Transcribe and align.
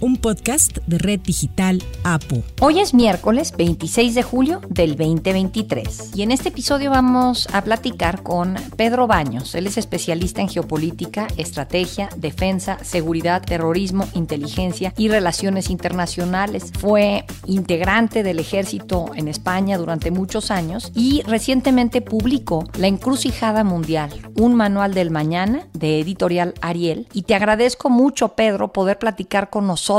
un 0.00 0.16
podcast 0.16 0.78
de 0.86 0.98
Red 0.98 1.20
Digital 1.20 1.82
APO. 2.04 2.42
Hoy 2.60 2.80
es 2.80 2.94
miércoles 2.94 3.52
26 3.56 4.14
de 4.14 4.22
julio 4.22 4.60
del 4.68 4.96
2023 4.96 6.12
y 6.14 6.22
en 6.22 6.30
este 6.30 6.48
episodio 6.48 6.90
vamos 6.90 7.46
a 7.52 7.62
platicar 7.62 8.22
con 8.22 8.54
Pedro 8.76 9.06
Baños. 9.06 9.54
Él 9.54 9.66
es 9.66 9.76
especialista 9.76 10.40
en 10.40 10.48
geopolítica, 10.48 11.28
estrategia, 11.36 12.08
defensa, 12.16 12.78
seguridad, 12.82 13.42
terrorismo, 13.42 14.08
inteligencia 14.14 14.94
y 14.96 15.08
relaciones 15.08 15.68
internacionales. 15.68 16.72
Fue 16.78 17.26
integrante 17.44 18.22
del 18.22 18.38
ejército 18.38 19.10
en 19.14 19.28
España 19.28 19.76
durante 19.76 20.10
muchos 20.10 20.50
años 20.50 20.92
y 20.94 21.22
recientemente 21.26 22.00
publicó 22.00 22.64
La 22.78 22.86
encrucijada 22.86 23.64
mundial, 23.64 24.10
un 24.36 24.54
manual 24.54 24.94
del 24.94 25.10
mañana 25.10 25.68
de 25.74 26.00
editorial 26.00 26.54
Ariel. 26.62 27.06
Y 27.12 27.22
te 27.22 27.34
agradezco 27.34 27.90
mucho, 27.90 28.30
Pedro, 28.30 28.72
poder 28.72 28.98
platicar 28.98 29.50
con 29.50 29.66
nosotros 29.66 29.89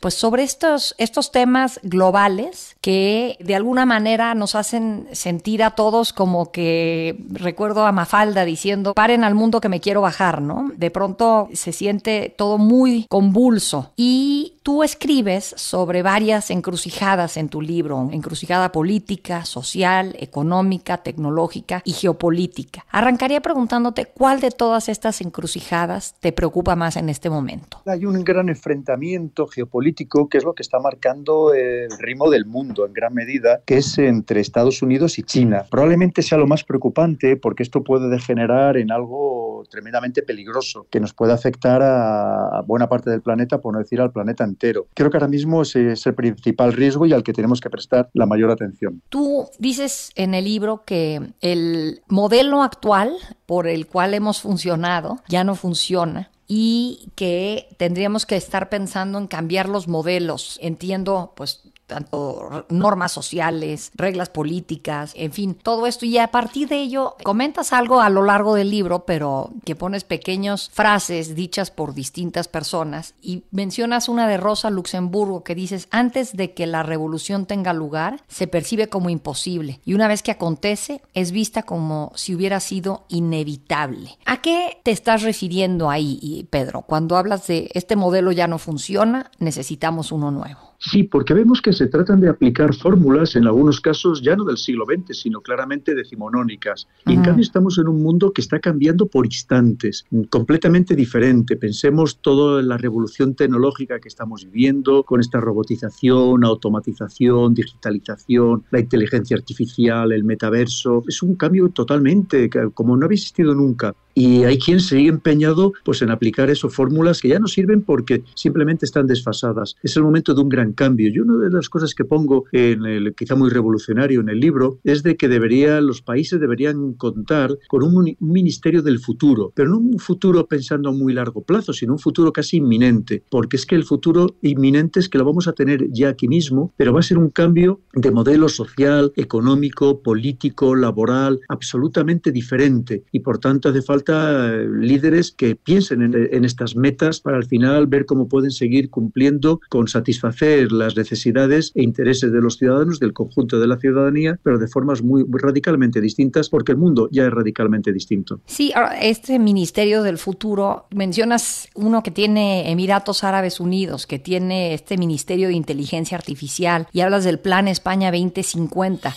pues 0.00 0.14
sobre 0.14 0.42
estos, 0.42 0.94
estos 0.98 1.30
temas 1.30 1.78
globales 1.84 2.76
que 2.80 3.36
de 3.40 3.54
alguna 3.54 3.86
manera 3.86 4.34
nos 4.34 4.56
hacen 4.56 5.06
sentir 5.12 5.62
a 5.62 5.70
todos 5.70 6.12
como 6.12 6.50
que 6.50 7.16
recuerdo 7.30 7.86
a 7.86 7.92
Mafalda 7.92 8.44
diciendo, 8.44 8.92
paren 8.94 9.22
al 9.22 9.36
mundo 9.36 9.60
que 9.60 9.68
me 9.68 9.80
quiero 9.80 10.00
bajar, 10.00 10.42
¿no? 10.42 10.72
De 10.76 10.90
pronto 10.90 11.48
se 11.52 11.72
siente 11.72 12.34
todo 12.36 12.58
muy 12.58 13.06
convulso 13.08 13.92
y 13.96 14.54
Tú 14.66 14.82
escribes 14.82 15.54
sobre 15.56 16.02
varias 16.02 16.50
encrucijadas 16.50 17.36
en 17.36 17.48
tu 17.48 17.62
libro, 17.62 18.08
encrucijada 18.10 18.72
política, 18.72 19.44
social, 19.44 20.16
económica, 20.18 20.96
tecnológica 20.96 21.82
y 21.84 21.92
geopolítica. 21.92 22.84
Arrancaría 22.90 23.40
preguntándote 23.40 24.06
cuál 24.06 24.40
de 24.40 24.50
todas 24.50 24.88
estas 24.88 25.20
encrucijadas 25.20 26.16
te 26.18 26.32
preocupa 26.32 26.74
más 26.74 26.96
en 26.96 27.10
este 27.10 27.30
momento. 27.30 27.80
Hay 27.86 28.06
un 28.06 28.24
gran 28.24 28.48
enfrentamiento 28.48 29.46
geopolítico 29.46 30.28
que 30.28 30.38
es 30.38 30.44
lo 30.44 30.52
que 30.54 30.64
está 30.64 30.80
marcando 30.80 31.54
el 31.54 31.96
ritmo 32.00 32.28
del 32.28 32.44
mundo 32.44 32.84
en 32.86 32.92
gran 32.92 33.14
medida, 33.14 33.60
que 33.66 33.76
es 33.76 33.96
entre 33.98 34.40
Estados 34.40 34.82
Unidos 34.82 35.20
y 35.20 35.22
China. 35.22 35.64
Probablemente 35.70 36.22
sea 36.22 36.38
lo 36.38 36.48
más 36.48 36.64
preocupante 36.64 37.36
porque 37.36 37.62
esto 37.62 37.84
puede 37.84 38.08
degenerar 38.08 38.78
en 38.78 38.90
algo 38.90 39.62
tremendamente 39.70 40.22
peligroso 40.22 40.88
que 40.90 40.98
nos 40.98 41.14
puede 41.14 41.32
afectar 41.32 41.82
a 41.84 42.62
buena 42.66 42.88
parte 42.88 43.10
del 43.10 43.22
planeta, 43.22 43.60
por 43.60 43.72
no 43.72 43.78
decir 43.78 44.00
al 44.00 44.10
planeta 44.10 44.42
entero 44.42 44.55
Creo 44.58 45.10
que 45.10 45.16
ahora 45.16 45.28
mismo 45.28 45.62
ese 45.62 45.92
es 45.92 46.06
el 46.06 46.14
principal 46.14 46.72
riesgo 46.72 47.06
y 47.06 47.12
al 47.12 47.22
que 47.22 47.32
tenemos 47.32 47.60
que 47.60 47.70
prestar 47.70 48.08
la 48.12 48.26
mayor 48.26 48.50
atención. 48.50 49.02
Tú 49.08 49.48
dices 49.58 50.10
en 50.14 50.34
el 50.34 50.44
libro 50.44 50.84
que 50.84 51.20
el 51.40 52.02
modelo 52.08 52.62
actual 52.62 53.12
por 53.46 53.66
el 53.66 53.86
cual 53.86 54.14
hemos 54.14 54.40
funcionado 54.40 55.18
ya 55.28 55.44
no 55.44 55.54
funciona 55.54 56.30
y 56.48 57.08
que 57.16 57.68
tendríamos 57.76 58.24
que 58.24 58.36
estar 58.36 58.68
pensando 58.68 59.18
en 59.18 59.26
cambiar 59.26 59.68
los 59.68 59.88
modelos. 59.88 60.58
Entiendo, 60.62 61.32
pues 61.36 61.62
tanto 61.86 62.66
normas 62.68 63.12
sociales, 63.12 63.92
reglas 63.94 64.28
políticas, 64.28 65.12
en 65.14 65.32
fin, 65.32 65.54
todo 65.54 65.86
esto. 65.86 66.04
Y 66.04 66.18
a 66.18 66.30
partir 66.30 66.68
de 66.68 66.80
ello 66.80 67.16
comentas 67.22 67.72
algo 67.72 68.00
a 68.00 68.10
lo 68.10 68.22
largo 68.22 68.54
del 68.54 68.70
libro, 68.70 69.04
pero 69.04 69.50
que 69.64 69.76
pones 69.76 70.04
pequeñas 70.04 70.70
frases 70.72 71.34
dichas 71.34 71.70
por 71.70 71.94
distintas 71.94 72.48
personas 72.48 73.14
y 73.22 73.44
mencionas 73.50 74.08
una 74.08 74.28
de 74.28 74.36
Rosa 74.36 74.70
Luxemburgo 74.70 75.44
que 75.44 75.54
dices, 75.54 75.88
antes 75.90 76.36
de 76.36 76.54
que 76.54 76.66
la 76.66 76.82
revolución 76.82 77.46
tenga 77.46 77.72
lugar, 77.72 78.22
se 78.28 78.46
percibe 78.46 78.88
como 78.88 79.10
imposible 79.10 79.80
y 79.84 79.94
una 79.94 80.08
vez 80.08 80.22
que 80.22 80.30
acontece, 80.30 81.02
es 81.14 81.30
vista 81.30 81.62
como 81.62 82.12
si 82.14 82.34
hubiera 82.34 82.60
sido 82.60 83.04
inevitable. 83.08 84.18
¿A 84.24 84.42
qué 84.42 84.80
te 84.82 84.90
estás 84.90 85.22
refiriendo 85.22 85.90
ahí, 85.90 86.46
Pedro, 86.50 86.82
cuando 86.82 87.16
hablas 87.16 87.46
de 87.46 87.70
este 87.74 87.96
modelo 87.96 88.32
ya 88.32 88.46
no 88.46 88.58
funciona, 88.58 89.30
necesitamos 89.38 90.12
uno 90.12 90.30
nuevo? 90.30 90.75
Sí, 90.78 91.04
porque 91.04 91.34
vemos 91.34 91.62
que 91.62 91.72
se 91.72 91.86
tratan 91.86 92.20
de 92.20 92.28
aplicar 92.28 92.74
fórmulas, 92.74 93.36
en 93.36 93.46
algunos 93.46 93.80
casos 93.80 94.22
ya 94.22 94.36
no 94.36 94.44
del 94.44 94.58
siglo 94.58 94.84
XX, 94.84 95.18
sino 95.18 95.40
claramente 95.40 95.94
decimonónicas. 95.94 96.86
Y 97.06 97.14
en 97.14 97.22
cambio 97.22 97.42
estamos 97.42 97.78
en 97.78 97.88
un 97.88 98.02
mundo 98.02 98.32
que 98.32 98.40
está 98.40 98.60
cambiando 98.60 99.06
por 99.06 99.26
instantes, 99.26 100.04
completamente 100.30 100.94
diferente. 100.94 101.56
Pensemos 101.56 102.18
toda 102.20 102.62
la 102.62 102.76
revolución 102.76 103.34
tecnológica 103.34 104.00
que 104.00 104.08
estamos 104.08 104.44
viviendo 104.44 105.02
con 105.02 105.20
esta 105.20 105.40
robotización, 105.40 106.44
automatización, 106.44 107.54
digitalización, 107.54 108.64
la 108.70 108.80
inteligencia 108.80 109.36
artificial, 109.36 110.12
el 110.12 110.24
metaverso. 110.24 111.04
Es 111.08 111.22
un 111.22 111.36
cambio 111.36 111.68
totalmente, 111.70 112.50
como 112.74 112.96
no 112.96 113.06
había 113.06 113.16
existido 113.16 113.54
nunca. 113.54 113.94
Y 114.18 114.44
hay 114.44 114.58
quien 114.58 114.80
sigue 114.80 115.10
empeñado 115.10 115.74
pues, 115.84 116.00
en 116.00 116.10
aplicar 116.10 116.48
esas 116.48 116.72
fórmulas 116.72 117.20
que 117.20 117.28
ya 117.28 117.38
no 117.38 117.48
sirven 117.48 117.82
porque 117.82 118.24
simplemente 118.34 118.86
están 118.86 119.06
desfasadas. 119.06 119.76
Es 119.82 119.94
el 119.98 120.04
momento 120.04 120.32
de 120.32 120.40
un 120.40 120.48
gran 120.48 120.72
cambio. 120.72 121.10
Y 121.10 121.18
una 121.18 121.36
de 121.44 121.54
las 121.54 121.68
cosas 121.68 121.94
que 121.94 122.06
pongo, 122.06 122.46
en 122.50 122.86
el, 122.86 123.14
quizá 123.14 123.34
muy 123.34 123.50
revolucionario 123.50 124.22
en 124.22 124.30
el 124.30 124.40
libro, 124.40 124.78
es 124.84 125.02
de 125.02 125.18
que 125.18 125.28
debería, 125.28 125.82
los 125.82 126.00
países 126.00 126.40
deberían 126.40 126.94
contar 126.94 127.58
con 127.68 127.82
un, 127.82 128.16
ministerio 128.20 128.80
del 128.82 129.00
futuro, 129.00 129.52
pero 129.54 129.68
no 129.68 129.78
un 129.78 129.98
futuro 129.98 130.46
pensando 130.46 130.88
a 130.88 130.92
muy 130.92 131.12
largo 131.12 131.42
plazo, 131.42 131.74
sino 131.74 131.92
un 131.92 131.98
futuro 131.98 132.32
casi 132.32 132.56
inminente, 132.56 133.22
porque 133.30 133.56
es 133.56 133.66
que 133.66 133.74
el 133.74 133.84
futuro 133.84 134.36
inminente 134.40 135.00
es 135.00 135.10
que 135.10 135.18
lo 135.18 135.26
vamos 135.26 135.46
a 135.46 135.52
tener 135.52 135.90
ya 135.90 136.08
aquí 136.08 136.26
mismo, 136.26 136.72
pero 136.78 136.94
va 136.94 137.00
a 137.00 137.02
ser 137.02 137.18
un 137.18 137.28
cambio 137.28 137.80
de 137.92 138.10
modelo 138.10 138.48
social, 138.48 139.12
económico, 139.16 140.00
político, 140.00 140.74
laboral, 140.74 141.40
absolutamente 141.48 142.32
diferente. 142.32 143.04
Y 143.12 143.20
por 143.20 143.38
tanto 143.38 143.68
hace 143.68 143.82
falta 143.82 144.05
líderes 144.08 145.32
que 145.32 145.56
piensen 145.56 146.02
en, 146.02 146.44
estas 146.44 146.76
metas 146.76 147.20
para 147.20 147.36
al 147.36 147.44
final 147.44 147.86
ver 147.86 148.06
cómo 148.06 148.28
pueden 148.28 148.50
seguir 148.50 148.90
cumpliendo 148.90 149.60
con 149.68 149.88
satisfacer 149.88 150.72
las 150.72 150.96
necesidades 150.96 151.72
e 151.74 151.82
intereses 151.82 152.32
de 152.32 152.40
los 152.40 152.56
ciudadanos, 152.56 153.00
del 153.00 153.12
conjunto 153.12 153.58
de 153.58 153.66
la 153.66 153.78
ciudadanía, 153.78 154.38
pero 154.42 154.58
de 154.58 154.68
formas 154.68 155.02
muy, 155.02 155.24
radicalmente 155.30 156.00
distintas, 156.00 156.48
porque 156.48 156.72
el 156.72 156.78
mundo 156.78 157.08
ya 157.10 157.24
es 157.26 157.30
radicalmente 157.32 157.92
distinto. 157.92 158.40
Sí, 158.46 158.72
este 159.00 159.38
Ministerio 159.38 160.02
del 160.02 160.18
Futuro, 160.18 160.86
mencionas 160.94 161.68
uno 161.74 162.02
que 162.02 162.10
tiene 162.10 162.70
Emiratos 162.70 163.24
Árabes 163.24 163.60
Unidos, 163.60 164.06
que 164.06 164.18
tiene 164.18 164.74
este 164.74 164.96
Ministerio 164.96 165.48
de 165.48 165.54
Inteligencia 165.54 166.16
Artificial, 166.16 166.86
y 166.92 167.00
hablas 167.00 167.24
del 167.24 167.38
Plan 167.38 167.68
España 167.68 168.10
2050. 168.10 169.14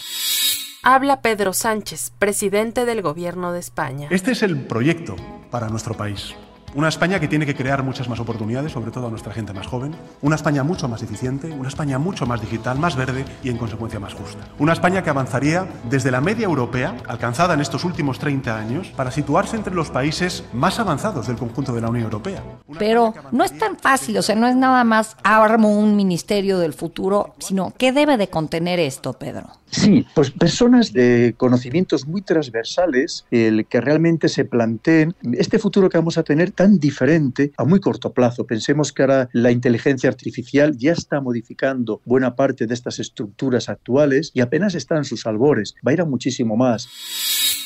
Habla 0.92 1.22
Pedro 1.22 1.54
Sánchez, 1.54 2.14
presidente 2.18 2.84
del 2.84 3.04
Gobierno 3.04 3.52
de 3.54 3.60
España. 3.60 4.08
Este 4.10 4.32
es 4.32 4.42
el 4.42 4.66
proyecto 4.66 5.16
para 5.52 5.70
nuestro 5.70 5.94
país. 5.94 6.34
Una 6.74 6.88
España 6.88 7.20
que 7.20 7.28
tiene 7.28 7.46
que 7.46 7.56
crear 7.56 7.84
muchas 7.84 8.10
más 8.10 8.20
oportunidades, 8.20 8.72
sobre 8.72 8.90
todo 8.90 9.08
a 9.08 9.10
nuestra 9.12 9.34
gente 9.34 9.54
más 9.54 9.68
joven. 9.68 9.96
Una 10.22 10.36
España 10.36 10.64
mucho 10.64 10.88
más 10.88 11.04
eficiente, 11.04 11.52
una 11.52 11.68
España 11.68 12.00
mucho 12.00 12.26
más 12.26 12.42
digital, 12.42 12.80
más 12.80 12.96
verde 12.96 13.24
y 13.44 13.50
en 13.50 13.58
consecuencia 13.58 14.00
más 14.00 14.16
justa. 14.16 14.48
Una 14.58 14.74
España 14.74 15.04
que 15.04 15.12
avanzaría 15.12 15.68
desde 15.90 16.10
la 16.10 16.22
media 16.22 16.46
europea, 16.46 16.96
alcanzada 17.08 17.54
en 17.54 17.62
estos 17.62 17.86
últimos 17.86 18.18
30 18.18 18.58
años, 18.58 18.88
para 18.96 19.12
situarse 19.12 19.56
entre 19.56 19.74
los 19.74 19.92
países 19.92 20.44
más 20.54 20.80
avanzados 20.80 21.28
del 21.28 21.38
conjunto 21.38 21.74
de 21.74 21.82
la 21.82 21.90
Unión 21.90 22.06
Europea. 22.06 22.44
Pero 22.78 23.14
no 23.32 23.44
es 23.44 23.58
tan 23.58 23.78
fácil, 23.78 24.18
o 24.18 24.22
sea, 24.22 24.36
no 24.36 24.48
es 24.48 24.56
nada 24.56 24.84
más 24.84 25.18
armo 25.24 25.70
un 25.70 25.96
ministerio 25.96 26.60
del 26.60 26.74
futuro, 26.74 27.36
sino 27.40 27.74
¿qué 27.78 27.92
debe 27.92 28.18
de 28.18 28.30
contener 28.30 28.80
esto, 28.80 29.14
Pedro? 29.14 29.50
Sí, 29.72 30.06
pues 30.16 30.32
personas 30.32 30.94
de 30.94 31.36
conocimientos 31.38 32.08
muy 32.08 32.22
transversales 32.22 33.26
el 33.30 33.66
que 33.68 33.82
realmente 33.82 34.28
se 34.28 34.46
planteen 34.46 35.16
este 35.34 35.60
futuro 35.60 35.90
que 35.90 35.98
vamos 35.98 36.18
a 36.18 36.24
tener 36.24 36.52
tan 36.52 36.80
diferente 36.80 37.52
a 37.58 37.66
muy 37.66 37.80
corto 37.80 38.12
plazo. 38.14 38.46
Pensemos 38.48 38.92
que 38.92 39.04
ahora 39.04 39.30
la 39.32 39.52
inteligencia 39.52 40.10
artificial 40.10 40.76
ya 40.78 40.94
está 40.94 41.22
modificando 41.22 42.02
buena 42.06 42.36
parte 42.36 42.66
de 42.66 42.74
estas 42.74 43.00
estructuras 43.00 43.70
actuales 43.70 44.32
y 44.34 44.42
apenas 44.42 44.74
está 44.74 44.98
en 44.98 45.06
sus 45.06 45.28
albores. 45.28 45.76
Va 45.86 45.92
a 45.92 45.94
ir 45.94 46.02
a 46.02 46.06
muchísimo 46.06 46.58
más. 46.58 46.90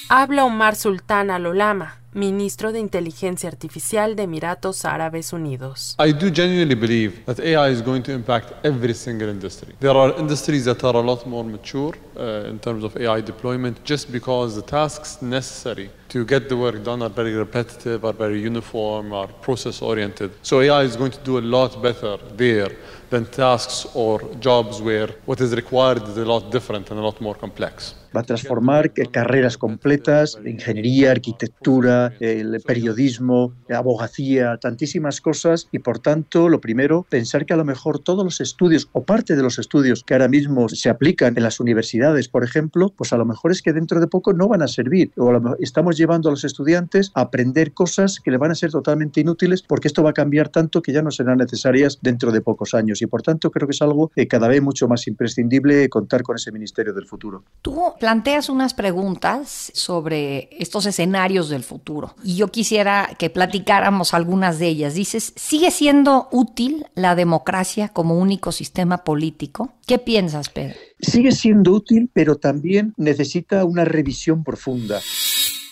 Habla 0.09 0.45
Omar 0.45 0.75
Sultán 0.75 1.31
Al-Olama, 1.31 2.02
ministro 2.13 2.71
de 2.71 2.80
Inteligencia 2.80 3.50
Artificial 3.50 4.15
de 4.15 4.24
Emiratos 4.24 4.86
Árabes 4.86 5.33
Unidos. 5.33 5.95
I 6.00 6.13
do 6.13 6.30
genuinely 6.31 6.75
believe 6.75 7.24
that 7.25 7.39
AI 7.39 7.71
is 7.71 7.81
going 7.81 8.04
to 8.04 8.12
impact 8.12 8.54
every 8.63 8.94
single 8.94 9.30
industry. 9.30 9.75
There 9.80 9.98
are 9.98 10.13
industries 10.19 10.65
that 10.65 10.83
are 10.83 10.98
a 10.98 11.01
lot 11.01 11.25
more 11.25 11.44
mature 11.44 11.98
uh, 12.15 12.50
in 12.50 12.60
terms 12.60 12.83
of 12.83 12.95
AI 12.98 13.21
deployment 13.21 13.83
just 13.83 14.12
because 14.12 14.56
the 14.56 14.62
tasks 14.62 15.21
necessary 15.21 15.89
to 16.10 16.24
get 16.24 16.48
the 16.48 16.56
work 16.56 16.83
done 16.83 17.01
are 17.01 17.10
very 17.10 17.33
repetitive, 17.33 18.06
are 18.06 18.13
very 18.13 18.39
uniform, 18.39 19.13
are 19.13 19.30
process 19.42 19.81
oriented. 19.81 20.31
So 20.44 20.62
AI 20.62 20.83
is 20.83 20.95
going 20.95 21.12
to 21.12 21.24
do 21.24 21.39
a 21.39 21.42
lot 21.42 21.81
better 21.81 22.18
there 22.38 22.71
than 23.09 23.25
tasks 23.25 23.88
or 23.94 24.21
jobs 24.39 24.81
where 24.81 25.09
what 25.25 25.39
is 25.42 25.54
required 25.54 26.04
is 26.07 26.18
a 26.18 26.25
lot 26.25 26.51
different 26.51 26.89
and 26.92 27.00
a 27.00 27.04
lot 27.04 27.19
more 27.19 27.36
complex. 27.36 27.95
Va 28.12 28.19
a 28.19 28.24
transformar 28.24 28.92
carreras 28.92 29.57
completas, 29.57 30.38
ingeniería, 30.44 31.12
arquitectura, 31.12 32.02
política, 32.09 32.31
el 32.33 32.61
periodismo, 32.61 33.53
abogacía, 33.69 34.57
tantísimas 34.57 35.21
cosas. 35.21 35.67
Y 35.71 35.79
por 35.79 36.00
tanto 36.00 36.50
lo 36.50 36.59
primero, 36.61 37.05
pensar 37.09 37.45
que 37.45 37.53
a 37.53 37.57
lo 37.57 37.65
mejor 37.65 38.00
todos 38.00 38.23
los 38.23 38.41
estudios 38.41 38.89
o 38.91 39.03
parte 39.03 39.35
de 39.35 39.44
los 39.44 39.59
estudios 39.59 40.03
que 40.03 40.13
ahora 40.13 40.27
mismo 40.27 40.69
se 40.69 40.89
aplican 40.89 41.38
en 41.38 41.44
las 41.44 41.59
universidades, 41.59 42.27
por 42.27 42.44
ejemplo, 42.44 42.91
pues 42.95 43.13
a 43.13 43.17
lo 43.17 43.25
mejor 43.25 43.51
es 43.51 43.61
que 43.61 43.73
dentro 43.73 44.00
de 44.00 44.07
poco 44.07 44.33
no 44.33 44.47
van 44.47 44.61
a 44.61 44.67
servir. 44.67 45.11
O 45.17 45.55
estamos 45.59 45.97
llevando 45.97 46.29
a 46.29 46.31
los 46.31 46.44
estudiantes 46.44 47.11
a 47.15 47.21
aprender 47.21 47.73
cosas 47.73 48.19
que 48.19 48.31
le 48.31 48.38
van 48.38 48.51
a 48.51 48.56
ser 48.56 48.71
totalmente 48.71 49.21
inútiles 49.21 49.61
porque 49.61 49.88
esto 49.88 50.03
va 50.03 50.11
a 50.11 50.13
cambiar 50.13 50.49
tanto 50.49 50.81
que 50.81 50.94
ya 50.94 51.01
no 51.01 51.11
serán 51.11 51.38
necesarias 51.38 51.99
dentro 52.01 52.31
de 52.31 52.41
pocos 52.41 52.73
años. 52.73 53.01
Y 53.01 53.07
por 53.07 53.21
tanto 53.21 53.51
creo 53.51 53.67
que 53.67 53.73
es 53.73 53.81
algo 53.81 54.11
eh, 54.15 54.27
cada 54.27 54.47
vez 54.47 54.61
mucho 54.61 54.88
más 54.88 55.07
imprescindible 55.07 55.89
contar 55.89 56.23
con 56.23 56.35
ese 56.35 56.51
Ministerio 56.51 56.94
del 56.94 57.06
Futuro. 57.06 57.44
Tú 57.61 57.94
planteas 57.99 58.49
unas 58.49 58.73
preguntas 58.73 59.71
sobre 59.73 60.49
estos 60.51 60.85
escenarios 60.85 61.49
del 61.49 61.63
futuro 61.63 61.93
y 62.24 62.36
yo 62.36 62.48
quisiera 62.50 63.10
que 63.18 63.30
platicáramos 63.30 64.13
algunas 64.13 64.60
de 64.60 64.68
ellas. 64.68 64.94
Dices, 64.94 65.34
¿sigue 65.36 65.72
siendo 65.72 66.28
útil 66.31 66.86
la 66.95 67.16
democracia 67.16 67.90
como 67.90 68.18
único 68.18 68.51
sistema 68.51 69.04
político? 69.04 69.74
¿Qué 69.88 70.00
piensas, 70.00 70.50
Pedro? 70.50 70.75
Sigue 71.00 71.31
siendo 71.31 71.72
útil, 71.72 72.10
pero 72.13 72.38
también 72.38 72.94
necesita 72.98 73.66
una 73.66 73.86
revisión 73.86 74.44
profunda. 74.44 75.01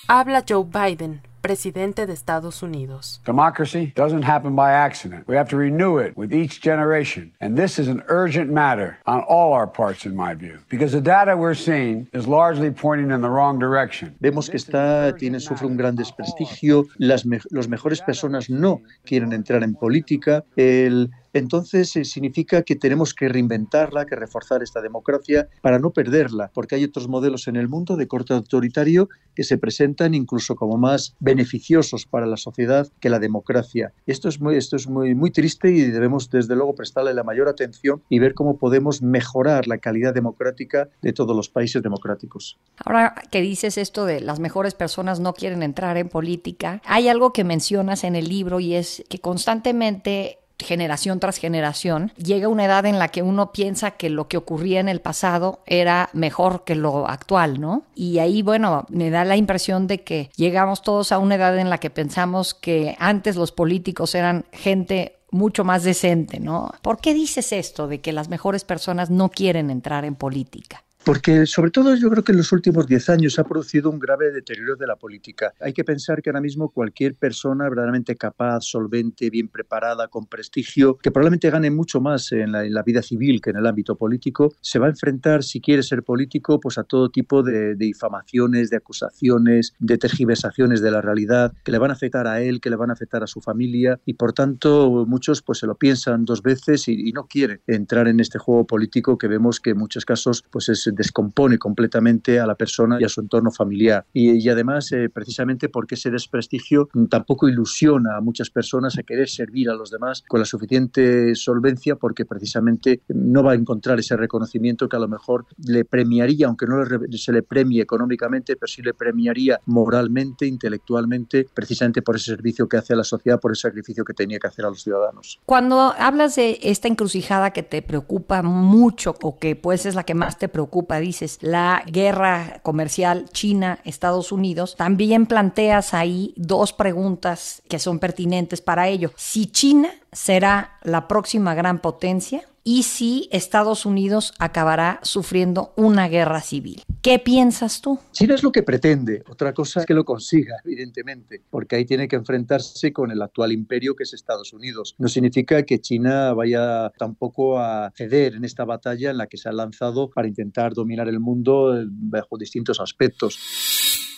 Habla 0.08 0.44
Joe 0.48 0.66
Biden 0.66 1.31
presidente 1.42 2.06
de 2.06 2.14
Estados 2.14 2.64
Unidos. 2.64 3.20
Democracy 3.26 3.92
doesn't 3.96 4.24
happen 4.24 4.56
by 4.56 4.72
accident. 4.72 5.28
We 5.28 5.36
have 5.36 5.50
to 5.50 5.58
renew 5.58 5.98
it 5.98 6.16
with 6.16 6.34
each 6.34 6.62
generation. 6.62 7.32
And 7.42 7.58
this 7.58 7.80
is 7.80 7.88
an 7.88 8.04
urgent 8.08 8.52
matter 8.52 8.98
on 9.06 9.24
all 9.28 9.54
our 9.54 9.68
parts, 9.68 10.06
in 10.06 10.16
my 10.16 10.34
view, 10.36 10.60
because 10.70 10.92
the 10.92 11.02
data 11.02 11.36
we're 11.36 11.56
seeing 11.56 12.08
is 12.14 12.28
largely 12.28 12.72
pointing 12.72 13.12
in 13.12 13.22
the 13.22 13.30
wrong 13.30 13.60
direction. 13.60 14.16
Vemos 14.22 14.50
que 14.50 14.58
está, 14.58 15.18
tiene, 15.18 15.40
sufre 15.40 15.68
un 15.68 15.78
gran 15.78 15.96
desprestigio. 15.96 16.86
Las 16.98 17.26
me, 17.26 17.40
los 17.52 17.68
mejores 17.68 18.02
personas 18.02 18.50
no 18.50 18.82
quieren 19.06 19.34
entrar 19.34 19.64
en 19.64 19.74
política. 19.74 20.44
El 20.56 21.12
entonces 21.33 21.95
eh, 21.95 22.06
significa 22.06 22.63
que 22.63 22.75
tenemos 22.75 23.13
que 23.13 23.30
reinventarla, 23.30 24.06
que 24.06 24.16
reforzar 24.16 24.63
esta 24.63 24.81
democracia 24.81 25.48
para 25.62 25.80
no 25.80 25.92
perderla, 25.92 26.51
porque 26.54 26.75
hay 26.75 26.83
otros 26.83 27.07
modelos 27.07 27.48
en 27.48 27.56
el 27.56 27.68
mundo 27.68 27.95
de 27.95 28.07
corte 28.07 28.33
autoritario 28.33 29.10
que 29.36 29.44
se 29.44 29.57
presentan 29.57 30.13
incluso 30.13 30.56
como 30.56 30.78
más 30.78 31.16
beneficiosos 31.19 32.06
para 32.06 32.25
la 32.25 32.38
sociedad 32.38 32.88
que 33.00 33.10
la 33.10 33.19
democracia. 33.19 33.94
Esto 34.06 34.30
es 34.30 34.42
muy, 34.42 34.56
esto 34.57 34.75
es 34.75 34.88
muy, 34.88 35.16
muy 35.16 35.31
triste 35.31 35.72
y 35.72 35.81
debemos 35.81 36.30
desde 36.30 36.56
luego 36.56 36.75
prestarle 36.75 37.13
la 37.13 37.24
mayor 37.24 37.48
atención 37.48 38.04
y 38.10 38.19
ver 38.19 38.34
cómo 38.34 38.57
podemos 38.57 39.01
mejorar 39.01 39.68
la 39.68 39.77
calidad 39.77 40.13
democrática 40.13 40.89
de 41.01 41.13
todos 41.13 41.36
los 41.36 41.50
países 41.50 41.81
democráticos. 41.81 42.60
Ahora 42.84 43.16
que 43.31 43.42
dices 43.42 43.77
esto 43.77 44.06
de 44.06 44.22
las 44.22 44.39
mejores 44.39 44.74
personas 44.74 45.19
no 45.19 45.34
quieren 45.34 45.63
entrar 45.63 45.98
en 45.98 46.10
política, 46.10 46.81
hay 46.86 47.07
algo 47.07 47.34
que 47.34 47.44
mencionas 47.44 48.04
en 48.04 48.16
el 48.16 48.27
libro 48.27 48.60
y 48.60 48.75
es 48.75 49.04
que 49.10 49.19
constantemente 49.19 50.41
generación 50.63 51.19
tras 51.19 51.38
generación, 51.38 52.12
llega 52.18 52.48
una 52.48 52.66
edad 52.66 52.86
en 52.86 53.00
la 53.00 53.10
que 53.10 53.22
uno 53.22 53.52
piensa 53.52 53.92
que 53.92 54.10
lo 54.10 54.28
que 54.28 54.38
ocurría 54.38 54.80
en 54.80 54.90
el 54.90 55.02
pasado 55.02 55.62
era 55.66 56.10
mejor 56.13 56.63
que 56.63 56.75
lo 56.75 57.08
actual, 57.08 57.60
¿no? 57.60 57.84
Y 57.96 58.19
ahí, 58.19 58.42
bueno, 58.42 58.86
me 58.90 59.10
da 59.10 59.25
la 59.25 59.38
impresión 59.38 59.88
de 59.88 60.04
que 60.04 60.30
llegamos 60.36 60.81
todos 60.81 61.12
a 61.12 61.19
una 61.19 61.36
edad 61.36 61.58
en 61.58 61.69
la 61.69 61.80
que 61.80 61.90
pensamos 61.90 62.54
que 62.54 62.96
antes 63.00 63.36
los 63.36 63.52
políticos 63.52 64.16
eran 64.16 64.46
gente 64.52 65.18
mucho 65.31 65.63
más 65.63 65.84
decente, 65.84 66.40
¿no? 66.40 66.72
¿Por 66.81 67.00
qué 67.00 67.13
dices 67.13 67.54
esto 67.54 67.88
de 67.88 68.02
que 68.02 68.12
las 68.12 68.30
mejores 68.30 68.66
personas 68.66 69.10
no 69.10 69.30
quieren 69.30 69.72
entrar 69.72 70.06
en 70.06 70.16
política? 70.16 70.84
Porque 71.03 71.48
sobre 71.48 71.71
todo 71.71 71.95
yo 71.95 72.12
creo 72.12 72.24
que 72.24 72.31
en 72.31 72.38
los 72.38 72.51
últimos 72.51 72.86
10 72.86 73.09
años 73.09 73.39
ha 73.39 73.44
producido 73.44 73.89
un 73.89 73.98
grave 73.98 74.31
deterioro 74.31 74.75
de 74.75 74.86
la 74.86 74.95
política. 74.95 75.51
Hay 75.59 75.74
que 75.74 75.83
pensar 75.83 76.21
que 76.21 76.30
ahora 76.30 76.42
mismo 76.42 76.69
cualquier 76.69 77.15
persona 77.15 77.68
verdaderamente 77.68 78.15
capaz, 78.15 78.62
solvente, 78.62 79.31
bien 79.31 79.48
preparada, 79.48 80.09
con 80.09 80.27
prestigio, 80.27 80.98
que 80.98 81.09
probablemente 81.09 81.50
gane 81.50 81.71
mucho 81.71 82.01
más 82.01 82.31
en 82.31 82.51
la, 82.51 82.83
vida 82.83 83.01
civil 83.01 83.42
que 83.42 83.50
en 83.50 83.57
el 83.57 83.65
ámbito 83.65 83.95
político, 83.95 84.53
se 84.62 84.77
va 84.77 84.88
a 84.88 84.89
enfrentar, 84.89 85.44
si 85.44 85.59
quiere 85.59 85.81
ser 85.81 86.03
político, 86.03 86.59
pues 86.59 86.77
a 86.77 86.83
todo 86.83 87.09
tipo 87.09 87.42
de, 87.42 87.75
difamaciones, 87.75 88.69
de 88.69 88.77
acusaciones, 88.77 89.74
de 89.80 89.98
tergiversaciones 89.98 90.81
de 90.81 90.92
la 90.92 91.01
realidad, 91.01 91.53
que 91.63 91.71
le 91.71 91.80
van 91.80 91.89
a 91.89 91.94
afectar 91.94 92.27
a 92.27 92.42
él, 92.42 92.62
que 92.62 92.69
le 92.69 92.75
van 92.75 92.92
a 92.92 92.94
afectar 92.94 93.24
a 93.24 93.27
su 93.27 93.42
familia 93.42 94.00
y 94.06 94.13
por 94.13 94.33
tanto 94.33 95.06
muchos 95.07 95.42
pues 95.42 95.59
se 95.59 95.68
lo 95.68 95.75
piensan 95.75 96.25
dos 96.25 96.44
veces 96.44 96.88
y, 96.88 97.09
y 97.09 97.12
no 97.12 97.25
quieren 97.25 97.62
entrar 97.68 98.07
en 98.07 98.19
este 98.19 98.38
juego 98.39 98.65
político 98.68 99.18
que 99.18 99.27
vemos 99.27 99.59
que 99.59 99.71
en 99.71 99.77
muchos 99.77 100.06
casos 100.06 100.44
pues 100.51 100.69
es 100.69 100.91
descompone 100.92 101.58
completamente 101.58 102.40
a 102.40 102.46
la 102.46 102.56
persona 102.56 102.98
y 103.00 103.04
a 103.04 103.10
su 103.10 103.22
entorno 103.22 103.52
familiar. 103.52 104.06
Y, 104.14 104.48
además, 104.50 104.92
eh, 104.92 105.10
precisamente 105.10 105.70
porque 105.70 105.96
ese 105.96 106.12
desprestigio 106.12 106.90
tampoco 107.10 107.48
ilusiona 107.48 108.18
a 108.18 108.22
muchas 108.22 108.50
personas 108.50 108.98
a 108.98 109.04
querer 109.04 109.30
servir 109.30 109.70
a 109.70 109.74
los 109.74 109.92
demás 109.92 110.24
con 110.28 110.40
la 110.40 110.46
suficiente 110.46 111.36
solvencia 111.36 111.96
porque 111.96 112.26
precisamente 112.26 113.02
no 113.10 113.44
va 113.44 113.54
a 113.54 113.56
encontrar 113.56 114.00
ese 114.00 114.16
reconocimiento 114.18 114.88
que 114.90 114.96
a 114.96 115.00
lo 115.00 115.08
mejor 115.08 115.46
le 115.66 115.86
premiaría, 115.86 116.48
aunque 116.48 116.66
no 116.66 116.84
se 117.12 117.32
le 117.32 117.44
premie 117.44 117.82
económicamente, 117.82 118.56
pero 118.56 118.68
sí 118.68 118.82
le 118.82 118.94
premiaría 118.94 119.60
moralmente, 119.66 120.46
intelectualmente, 120.46 121.48
precisamente 121.54 122.02
por 122.02 122.16
ese 122.16 122.32
servicio 122.32 122.68
que 122.68 122.78
hace 122.78 122.94
a 122.94 122.98
la 122.98 123.04
sociedad, 123.04 123.40
por 123.40 123.52
ese 123.52 123.62
sacrificio 123.62 124.04
que 124.04 124.14
tenía 124.14 124.40
que 124.40 124.48
hacer 124.48 124.66
a 124.66 124.70
los 124.70 124.82
ciudadanos. 124.84 125.40
Cuando 125.46 125.94
hablas 125.98 126.36
de 126.36 126.60
esta 126.62 126.88
encrucijada 126.88 127.52
que 127.52 127.64
te 127.64 127.82
preocupa 127.82 128.42
mucho 128.42 129.16
o 129.22 129.38
que 129.38 129.56
pues 129.56 129.86
es 129.86 129.96
la 129.96 130.04
que 130.04 130.14
más 130.14 130.38
te 130.38 130.48
preocupa, 130.48 130.81
dices, 131.00 131.38
la 131.42 131.83
guerra 131.86 132.60
comercial 132.63 133.30
China-Estados 133.31 134.31
Unidos, 134.31 134.75
también 134.75 135.25
planteas 135.25 135.94
ahí 135.94 136.33
dos 136.38 136.74
preguntas 136.74 137.62
que 137.68 137.80
son 137.80 138.00
pertinentes 138.00 138.62
para 138.62 138.88
ello. 138.88 139.12
Si 139.16 139.48
China 139.48 139.89
será 140.12 140.78
la 140.83 141.07
próxima 141.07 141.54
gran 141.54 141.80
potencia 141.80 142.44
y 142.63 142.84
si 142.84 143.28
Estados 143.31 143.86
Unidos 143.86 144.34
acabará 144.40 145.00
sufriendo 145.04 145.74
una 145.75 146.08
guerra 146.08 146.42
civil. 146.42 146.84
¿Qué 147.02 147.18
piensas 147.19 147.81
tú? 147.81 148.00
China 148.12 148.36
es 148.36 148.44
lo 148.44 148.52
que 148.52 148.63
pretende, 148.63 149.24
otra 149.28 149.54
cosa 149.54 149.80
es 149.80 149.86
que 149.86 149.94
lo 149.94 150.06
consiga, 150.06 150.58
evidentemente, 150.63 151.42
porque 151.50 151.75
ahí 151.75 151.86
tiene 151.86 152.08
que 152.08 152.16
enfrentarse 152.16 152.94
con 152.94 153.12
el 153.12 153.22
actual 153.22 153.52
imperio 153.52 153.96
que 153.96 154.04
es 154.04 154.13
Estados 154.13 154.54
Unidos. 154.54 154.96
No 155.00 155.08
significa 155.08 155.63
que 155.63 155.80
China 155.80 156.34
vaya 156.34 156.92
tampoco 156.98 157.60
a 157.60 157.92
ceder 157.96 158.36
en 158.36 158.46
esta 158.46 158.66
batalla 158.66 159.12
en 159.12 159.18
la 159.18 159.28
que 159.28 159.38
se 159.38 159.50
ha 159.50 159.52
lanzado 159.52 160.10
para 160.10 160.28
intentar 160.28 160.74
dominar 160.74 161.08
el 161.08 161.19
mundo 161.19 161.75
eh, 161.75 161.86
bajo 161.88 162.38
distintos 162.38 162.80
aspectos. 162.80 163.40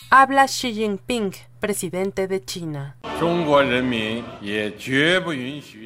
Habla 0.09 0.45
Xi 0.47 0.73
Jinping 0.73 1.31
presidente 1.63 2.27
de 2.27 2.43
China. 2.43 2.97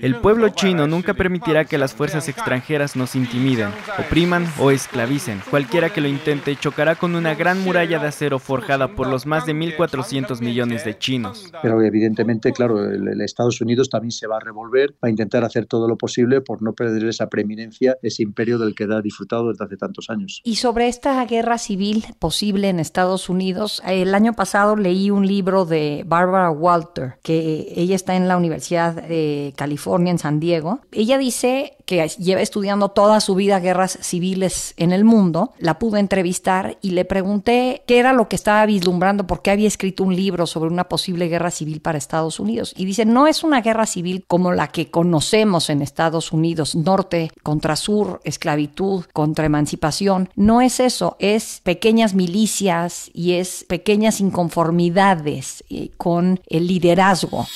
El 0.01 0.15
pueblo 0.15 0.49
chino 0.49 0.87
nunca 0.87 1.13
permitirá 1.13 1.65
que 1.65 1.77
las 1.77 1.93
fuerzas 1.93 2.27
extranjeras 2.29 2.95
nos 2.95 3.15
intimiden, 3.15 3.69
opriman 3.99 4.47
o 4.57 4.71
esclavicen. 4.71 5.39
Cualquiera 5.47 5.91
que 5.91 6.01
lo 6.01 6.07
intente 6.07 6.55
chocará 6.55 6.95
con 6.95 7.13
una 7.13 7.35
gran 7.35 7.63
muralla 7.63 7.99
de 7.99 8.07
acero 8.07 8.39
forjada 8.39 8.95
por 8.95 9.05
los 9.05 9.27
más 9.27 9.45
de 9.45 9.53
1.400 9.53 10.41
millones 10.41 10.83
de 10.83 10.97
chinos. 10.97 11.51
Pero 11.61 11.79
evidentemente, 11.83 12.51
claro, 12.53 12.83
el, 12.83 13.21
Estados 13.21 13.61
Unidos 13.61 13.89
también 13.91 14.11
se 14.11 14.25
va 14.25 14.37
a 14.37 14.39
revolver, 14.39 14.93
va 14.93 15.07
a 15.07 15.09
intentar 15.11 15.43
hacer 15.43 15.67
todo 15.67 15.87
lo 15.87 15.95
posible 15.95 16.41
por 16.41 16.63
no 16.63 16.73
perder 16.73 17.05
esa 17.05 17.27
preeminencia, 17.27 17.97
ese 18.01 18.23
imperio 18.23 18.57
del 18.57 18.73
que 18.73 18.85
ha 18.85 19.01
disfrutado 19.01 19.49
desde 19.49 19.63
hace 19.65 19.77
tantos 19.77 20.09
años. 20.09 20.41
Y 20.43 20.55
sobre 20.55 20.87
esta 20.87 21.23
guerra 21.25 21.59
civil 21.59 22.03
posible 22.17 22.69
en 22.69 22.79
Estados 22.79 23.29
Unidos, 23.29 23.83
el 23.85 24.15
año 24.15 24.33
pasado 24.33 24.75
leí 24.75 25.11
un 25.11 25.27
libro 25.27 25.66
de 25.67 26.03
Barbara 26.05 26.49
Walter, 26.51 27.19
que 27.21 27.73
ella 27.75 27.95
está 27.95 28.15
en 28.15 28.27
la 28.27 28.37
Universidad 28.37 28.93
de 28.93 29.53
California 29.55 30.11
en 30.11 30.19
San 30.19 30.39
Diego. 30.39 30.79
Ella 30.91 31.17
dice 31.17 31.76
que 31.87 32.05
lleva 32.19 32.41
estudiando 32.41 32.89
toda 32.89 33.21
su 33.21 33.33
vida 33.33 33.61
guerras 33.61 33.97
civiles 34.01 34.73
en 34.75 34.91
el 34.91 35.05
mundo. 35.05 35.53
La 35.57 35.79
pude 35.79 36.01
entrevistar 36.01 36.77
y 36.81 36.91
le 36.91 37.05
pregunté 37.05 37.83
qué 37.87 37.97
era 37.97 38.11
lo 38.11 38.27
que 38.27 38.35
estaba 38.35 38.65
vislumbrando, 38.65 39.25
porque 39.25 39.51
había 39.51 39.69
escrito 39.69 40.03
un 40.03 40.13
libro 40.13 40.45
sobre 40.45 40.69
una 40.69 40.89
posible 40.89 41.29
guerra 41.29 41.49
civil 41.49 41.79
para 41.79 41.97
Estados 41.97 42.41
Unidos. 42.41 42.73
Y 42.75 42.83
dice, 42.83 43.05
no 43.05 43.25
es 43.25 43.43
una 43.43 43.61
guerra 43.61 43.85
civil 43.85 44.25
como 44.27 44.51
la 44.51 44.67
que 44.67 44.91
conocemos 44.91 45.69
en 45.69 45.81
Estados 45.81 46.33
Unidos, 46.33 46.75
norte 46.75 47.31
contra 47.41 47.77
sur, 47.77 48.19
esclavitud 48.25 49.05
contra 49.13 49.45
emancipación. 49.45 50.29
No 50.35 50.59
es 50.59 50.81
eso, 50.81 51.15
es 51.19 51.61
pequeñas 51.63 52.13
milicias 52.13 53.09
y 53.13 53.33
es 53.33 53.65
pequeñas 53.69 54.19
inconformidades 54.19 55.63
con 55.95 56.41
el 56.47 56.67
liderazgo. 56.67 57.47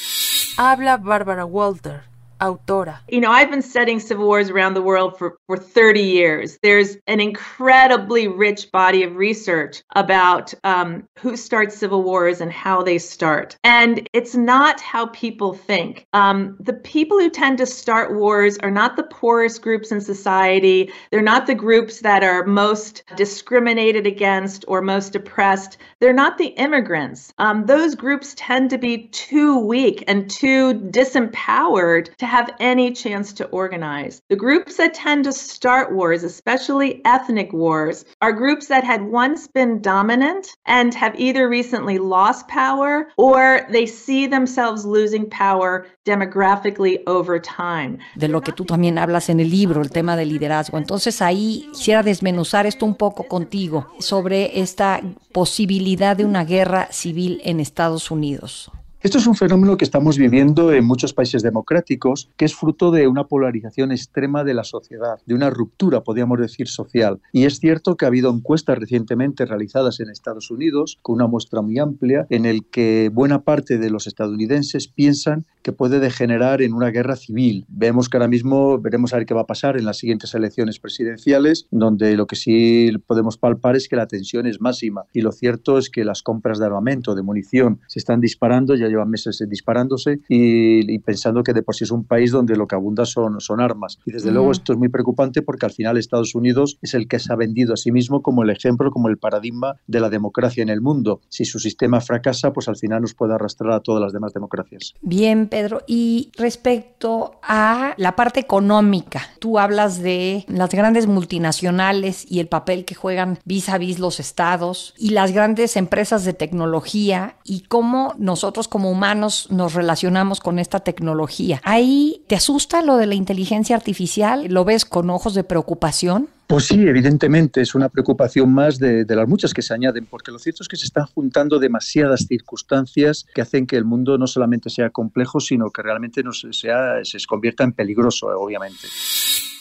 Habla 0.58 0.96
Bárbara 0.96 1.44
Walter 1.44 2.11
autora. 2.42 3.00
You 3.08 3.22
know, 3.22 3.32
I've 3.32 3.52
been 3.52 3.62
studying 3.62 4.00
civil 4.00 4.26
wars 4.26 4.50
around 4.50 4.74
the 4.74 4.82
world 4.82 5.18
for, 5.18 5.38
for 5.48 5.58
30 5.58 6.02
years. 6.02 6.58
There's 6.64 6.98
an 7.08 7.20
incredibly 7.20 8.28
rich 8.28 8.72
body 8.72 9.04
of 9.04 9.16
research 9.16 9.84
about 9.96 10.54
um, 10.64 11.08
who 11.20 11.38
starts 11.38 11.78
civil 11.78 12.04
wars 12.04 12.42
and 12.42 12.52
how 12.52 12.82
they 12.82 12.98
start. 12.98 13.58
And 13.64 14.08
it's 14.14 14.36
not 14.36 14.82
how 14.82 15.08
people 15.08 15.54
think. 15.54 16.08
Um, 16.14 16.58
the 16.60 16.74
people 16.74 17.20
who 17.20 17.30
tend 17.30 17.60
to 17.60 17.66
start 17.66 18.16
wars 18.16 18.58
are 18.58 18.72
not 18.72 18.96
the 18.96 19.04
poorest 19.04 19.62
groups 19.62 19.92
in 19.92 20.02
society, 20.02 20.92
they're 21.12 21.22
not 21.22 21.46
the 21.46 21.56
groups 21.56 22.00
that 22.02 22.24
are 22.24 22.46
most 22.46 23.04
discriminated 23.16 24.08
against 24.08 24.66
or 24.68 24.82
most 24.82 25.16
oppressed. 25.16 25.78
They're 26.00 26.14
not 26.14 26.38
the 26.38 26.48
immigrants. 26.48 27.34
Um, 27.38 27.66
those 27.68 27.94
groups 27.94 28.34
tend 28.36 28.72
to 28.72 28.78
be 28.78 29.08
too 29.10 29.60
weak 29.60 30.04
and 30.08 30.30
too 30.30 30.74
disempowered 30.74 32.16
to 32.18 32.31
have 32.32 32.50
any 32.60 32.92
chance 32.94 33.34
to 33.34 33.46
organize. 33.50 34.22
The 34.30 34.38
groups 34.38 34.78
that 34.78 34.94
tend 34.94 35.26
to 35.26 35.34
start 35.34 35.92
wars, 35.92 36.24
especially 36.24 37.02
ethnic 37.04 37.52
wars, 37.52 38.06
are 38.22 38.32
groups 38.32 38.68
that 38.68 38.86
had 38.86 39.02
once 39.04 39.48
been 39.48 39.82
dominant 39.82 40.48
and 40.66 40.94
have 40.94 41.14
either 41.20 41.50
recently 41.50 41.98
lost 41.98 42.48
power 42.48 43.10
or 43.18 43.68
they 43.70 43.86
see 43.86 44.28
themselves 44.28 44.86
losing 44.86 45.30
power 45.30 45.86
demographically 46.06 47.04
over 47.06 47.38
time. 47.38 48.00
De 48.16 48.30
lo 48.30 48.40
que 48.40 48.54
tú 48.54 48.64
también 48.64 48.98
hablas 48.98 49.30
en 49.30 49.42
el 49.42 49.50
libro, 49.50 49.82
el 49.82 49.92
tema 49.92 50.16
del 50.16 50.30
liderazgo. 50.30 50.78
Entonces 50.78 51.22
ahí 51.22 51.68
quisiera 51.74 52.02
desmenuzar 52.02 52.66
esto 52.66 52.86
un 52.86 52.96
poco 52.96 53.28
contigo 53.28 53.88
sobre 54.00 54.62
esta 54.62 55.02
posibilidad 55.34 56.16
de 56.16 56.24
una 56.24 56.46
guerra 56.46 56.88
civil 56.92 57.42
en 57.44 57.60
Estados 57.60 58.10
Unidos. 58.10 58.72
Esto 59.04 59.18
es 59.18 59.26
un 59.26 59.34
fenómeno 59.34 59.78
que 59.78 59.84
estamos 59.84 60.20
viviendo 60.20 60.72
en 60.72 60.86
muchos 60.86 61.12
países 61.12 61.42
democráticos, 61.42 62.30
que 62.38 62.46
es 62.46 62.54
fruto 62.54 62.92
de 62.92 63.08
una 63.08 63.24
polarización 63.24 63.92
extrema 63.92 64.44
de 64.44 64.54
la 64.54 64.64
sociedad, 64.64 65.18
de 65.26 65.34
una 65.34 65.50
ruptura, 65.50 66.02
podríamos 66.02 66.40
decir, 66.40 66.68
social. 66.68 67.20
Y 67.32 67.46
es 67.46 67.58
cierto 67.58 67.98
que 67.98 68.06
ha 68.06 68.10
habido 68.10 68.32
encuestas 68.32 68.78
recientemente 68.78 69.48
realizadas 69.48 70.00
en 70.02 70.12
Estados 70.12 70.52
Unidos, 70.52 71.00
con 71.02 71.16
una 71.16 71.26
muestra 71.26 71.64
muy 71.64 71.80
amplia, 71.80 72.28
en 72.30 72.46
el 72.46 72.64
que 72.68 73.10
buena 73.12 73.42
parte 73.42 73.80
de 73.80 73.90
los 73.90 74.06
estadounidenses 74.06 74.88
piensan 74.88 75.48
que 75.64 75.72
puede 75.72 76.00
degenerar 76.00 76.62
en 76.62 76.74
una 76.74 76.90
guerra 76.90 77.16
civil. 77.16 77.66
Vemos 77.70 78.08
que 78.08 78.18
ahora 78.18 78.28
mismo 78.28 78.80
veremos 78.80 79.14
a 79.14 79.18
ver 79.18 79.26
qué 79.26 79.34
va 79.34 79.42
a 79.42 79.48
pasar 79.48 79.78
en 79.78 79.86
las 79.86 79.98
siguientes 79.98 80.34
elecciones 80.36 80.80
presidenciales, 80.80 81.68
donde 81.72 82.16
lo 82.16 82.28
que 82.28 82.36
sí 82.36 82.92
podemos 83.08 83.38
palpar 83.38 83.76
es 83.76 83.88
que 83.88 83.96
la 83.96 84.08
tensión 84.08 84.46
es 84.46 84.62
máxima. 84.62 85.06
Y 85.12 85.22
lo 85.22 85.32
cierto 85.32 85.80
es 85.80 85.90
que 85.90 86.06
las 86.06 86.22
compras 86.22 86.60
de 86.60 86.66
armamento, 86.66 87.16
de 87.16 87.24
munición, 87.24 87.80
se 87.88 87.98
están 87.98 88.22
disparando, 88.22 88.76
ya 88.76 88.91
llevan 88.92 89.10
meses 89.10 89.44
disparándose 89.50 90.20
y, 90.30 90.94
y 90.94 91.00
pensando 91.00 91.44
que 91.44 91.54
de 91.54 91.64
por 91.64 91.76
sí 91.76 91.84
es 91.84 91.92
un 91.92 92.06
país 92.06 92.32
donde 92.32 92.56
lo 92.56 92.68
que 92.68 92.76
abunda 92.76 93.06
son, 93.06 93.42
son 93.42 93.62
armas. 93.62 93.98
Y 94.06 94.12
desde 94.12 94.32
luego 94.32 94.52
esto 94.52 94.74
es 94.74 94.80
muy 94.80 94.90
preocupante 94.90 95.42
porque 95.42 95.66
al 95.66 95.72
final 95.72 95.98
Estados 95.98 96.36
Unidos 96.36 96.78
es 96.82 96.94
el 96.94 97.08
que 97.08 97.20
se 97.20 97.32
ha 97.32 97.36
vendido 97.36 97.74
a 97.74 97.78
sí 97.78 97.92
mismo 97.92 98.22
como 98.22 98.44
el 98.44 98.50
ejemplo, 98.50 98.92
como 98.92 99.10
el 99.10 99.18
paradigma 99.18 99.76
de 99.88 100.00
la 100.00 100.10
democracia 100.10 100.62
en 100.62 100.70
el 100.70 100.82
mundo. 100.82 101.22
Si 101.30 101.46
su 101.46 101.60
sistema 101.60 102.02
fracasa, 102.02 102.54
pues 102.54 102.68
al 102.68 102.78
final 102.78 103.02
nos 103.02 103.14
puede 103.14 103.34
arrastrar 103.34 103.72
a 103.74 103.80
todas 103.80 104.02
las 104.02 104.14
demás 104.14 104.34
democracias. 104.34 104.94
Bien, 105.02 105.48
Pedro. 105.48 105.82
Y 105.88 106.32
respecto 106.38 107.40
a 107.44 107.94
la 107.98 108.16
parte 108.16 108.40
económica, 108.40 109.22
tú 109.40 109.60
hablas 109.60 110.02
de 110.02 110.46
las 110.48 110.70
grandes 110.72 111.08
multinacionales 111.08 112.30
y 112.30 112.40
el 112.40 112.48
papel 112.48 112.86
que 112.86 112.96
juegan 112.96 113.40
vis 113.46 113.70
a 113.70 113.78
vis 113.78 114.00
los 114.00 114.20
estados 114.20 114.94
y 114.98 115.10
las 115.12 115.32
grandes 115.32 115.78
empresas 115.78 116.26
de 116.26 116.34
tecnología 116.34 117.36
y 117.44 117.62
cómo 117.62 118.14
nosotros 118.18 118.68
como 118.68 118.81
humanos 118.90 119.48
nos 119.52 119.74
relacionamos 119.74 120.40
con 120.40 120.60
esta 120.60 120.80
tecnología. 120.80 121.62
¿Ahí 121.64 122.24
te 122.28 122.36
asusta 122.36 122.82
lo 122.82 122.98
de 122.98 123.06
la 123.06 123.16
inteligencia 123.16 123.76
artificial? 123.76 124.48
¿Lo 124.48 124.66
ves 124.66 124.86
con 124.86 125.10
ojos 125.10 125.34
de 125.34 125.44
preocupación? 125.44 126.30
Pues 126.48 126.66
sí, 126.66 126.86
evidentemente 126.86 127.62
es 127.62 127.76
una 127.76 127.88
preocupación 127.88 128.54
más 128.54 128.78
de, 128.78 129.06
de, 129.06 129.16
las 129.16 129.28
muchas 129.28 129.54
que 129.54 129.62
se 129.62 129.74
añaden, 129.74 130.06
porque 130.06 130.32
lo 130.32 130.40
cierto 130.40 130.64
es 130.64 130.68
que 130.68 130.76
se 130.76 130.86
están 130.86 131.06
juntando 131.06 131.60
demasiadas 131.60 132.26
circunstancias 132.28 133.26
que 133.34 133.42
hacen 133.42 133.66
que 133.66 133.78
el 133.78 133.86
mundo 133.86 134.18
no 134.18 134.28
solamente 134.28 134.70
sea 134.70 134.90
complejo, 134.90 135.40
sino 135.40 135.70
que 135.70 135.82
realmente 135.82 136.24
no 136.24 136.34
sea, 136.34 137.04
se 137.04 137.18
convierta 137.26 137.64
en 137.64 137.72
peligroso, 137.72 138.28
obviamente. 138.28 138.88